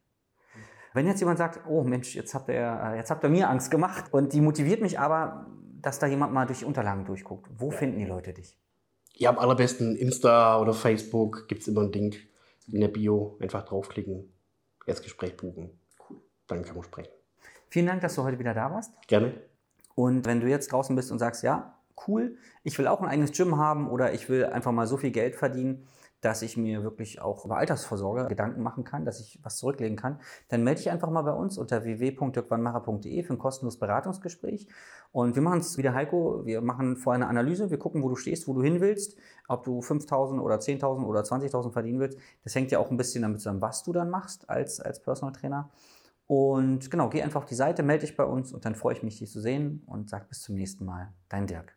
Wenn 0.94 1.06
jetzt 1.06 1.20
jemand 1.20 1.38
sagt, 1.38 1.62
oh 1.68 1.84
Mensch, 1.84 2.16
jetzt 2.16 2.34
habt, 2.34 2.50
ihr, 2.50 2.56
äh, 2.56 2.98
jetzt 2.98 3.12
habt 3.12 3.24
ihr 3.24 3.30
mir 3.30 3.50
Angst 3.50 3.70
gemacht 3.70 4.06
und 4.12 4.34
die 4.34 4.42
motiviert 4.42 4.82
mich 4.82 5.00
aber, 5.00 5.48
dass 5.82 6.00
da 6.00 6.08
jemand 6.08 6.34
mal 6.34 6.46
durch 6.46 6.60
die 6.60 6.66
Unterlagen 6.66 7.06
durchguckt. 7.06 7.48
Wo 7.56 7.70
finden 7.72 8.00
die 8.00 8.06
Leute 8.06 8.34
dich? 8.34 8.58
Ja, 9.14 9.30
am 9.30 9.40
allerbesten 9.40 9.96
Insta 9.96 10.60
oder 10.60 10.74
Facebook 10.74 11.48
gibt 11.48 11.62
es 11.62 11.68
immer 11.68 11.82
ein 11.82 11.92
Ding 11.92 12.16
in 12.68 12.82
der 12.82 12.88
Bio. 12.88 13.38
Einfach 13.42 13.66
draufklicken, 13.66 14.32
Erstgespräch 14.86 15.38
buchen. 15.38 15.80
Cool. 16.10 16.18
Dann 16.48 16.64
kann 16.64 16.76
man 16.76 16.84
sprechen. 16.84 17.12
Vielen 17.70 17.88
Dank, 17.88 18.02
dass 18.02 18.16
du 18.16 18.24
heute 18.24 18.40
wieder 18.40 18.54
da 18.54 18.72
warst. 18.72 18.92
Gerne. 19.08 19.34
Und 19.96 20.26
wenn 20.26 20.40
du 20.40 20.48
jetzt 20.48 20.72
draußen 20.72 20.96
bist 20.96 21.12
und 21.12 21.20
sagst, 21.20 21.44
ja, 21.44 21.78
cool, 22.08 22.38
ich 22.64 22.78
will 22.78 22.88
auch 22.88 23.02
ein 23.02 23.08
eigenes 23.08 23.32
Gym 23.32 23.58
haben 23.58 23.90
oder 23.90 24.14
ich 24.14 24.30
will 24.30 24.46
einfach 24.46 24.72
mal 24.72 24.88
so 24.88 24.98
viel 24.98 25.12
Geld 25.12 25.36
verdienen, 25.36 25.88
dass 26.27 26.41
ich 26.41 26.57
mir 26.57 26.84
wirklich 26.84 27.22
auch 27.22 27.46
über 27.46 27.55
Altersvorsorge 27.55 28.27
Gedanken 28.27 28.62
machen 28.62 28.84
kann, 28.84 29.05
dass 29.05 29.22
ich 29.22 29.39
was 29.43 29.55
zurücklegen 29.55 29.96
kann, 29.96 30.19
dann 30.50 30.62
melde 30.62 30.81
dich 30.81 30.91
einfach 30.91 31.10
mal 31.10 31.22
bei 31.22 31.31
uns 31.31 31.57
unter 31.57 31.86
www.dirkwannmacher.de 31.86 33.24
für 33.24 33.34
ein 33.34 33.39
kostenloses 33.39 33.79
Beratungsgespräch. 33.79 34.67
Und 35.13 35.36
wir 35.36 35.41
machen 35.41 35.62
es 35.62 35.77
wie 35.77 35.84
der 35.84 35.93
Heiko, 35.93 36.46
wir 36.46 36.60
machen 36.60 36.98
vorher 36.98 37.22
eine 37.22 37.29
Analyse, 37.29 37.72
wir 37.72 37.79
gucken, 37.79 38.03
wo 38.03 38.10
du 38.10 38.17
stehst, 38.17 38.46
wo 38.50 38.53
du 38.53 38.62
hin 38.62 38.81
willst, 38.81 39.17
ob 39.48 39.63
du 39.63 39.79
5.000 39.79 40.41
oder 40.41 40.57
10.000 40.57 41.05
oder 41.05 41.22
20.000 41.22 41.72
verdienen 41.72 42.01
willst. 42.01 42.19
Das 42.43 42.53
hängt 42.53 42.72
ja 42.72 42.79
auch 42.79 42.91
ein 42.91 42.98
bisschen 42.98 43.22
damit 43.22 43.39
zusammen, 43.39 43.62
was 43.62 43.84
du 43.84 43.93
dann 43.93 44.10
machst 44.10 44.50
als, 44.50 44.81
als 44.81 45.01
Personal 45.01 45.31
Trainer. 45.31 45.69
Und 46.25 46.91
genau, 46.91 47.07
geh 47.07 47.24
einfach 47.24 47.43
auf 47.43 47.48
die 47.48 47.55
Seite, 47.55 47.84
melde 47.84 48.05
dich 48.05 48.17
bei 48.17 48.25
uns 48.25 48.51
und 48.51 48.65
dann 48.65 48.75
freue 48.75 48.96
ich 48.96 49.01
mich, 49.01 49.17
dich 49.19 49.31
zu 49.31 49.39
sehen 49.39 49.81
und 49.86 50.10
sag 50.10 50.27
bis 50.27 50.41
zum 50.41 50.55
nächsten 50.55 50.84
Mal. 50.84 51.13
Dein 51.29 51.48
Dirk. 51.48 51.76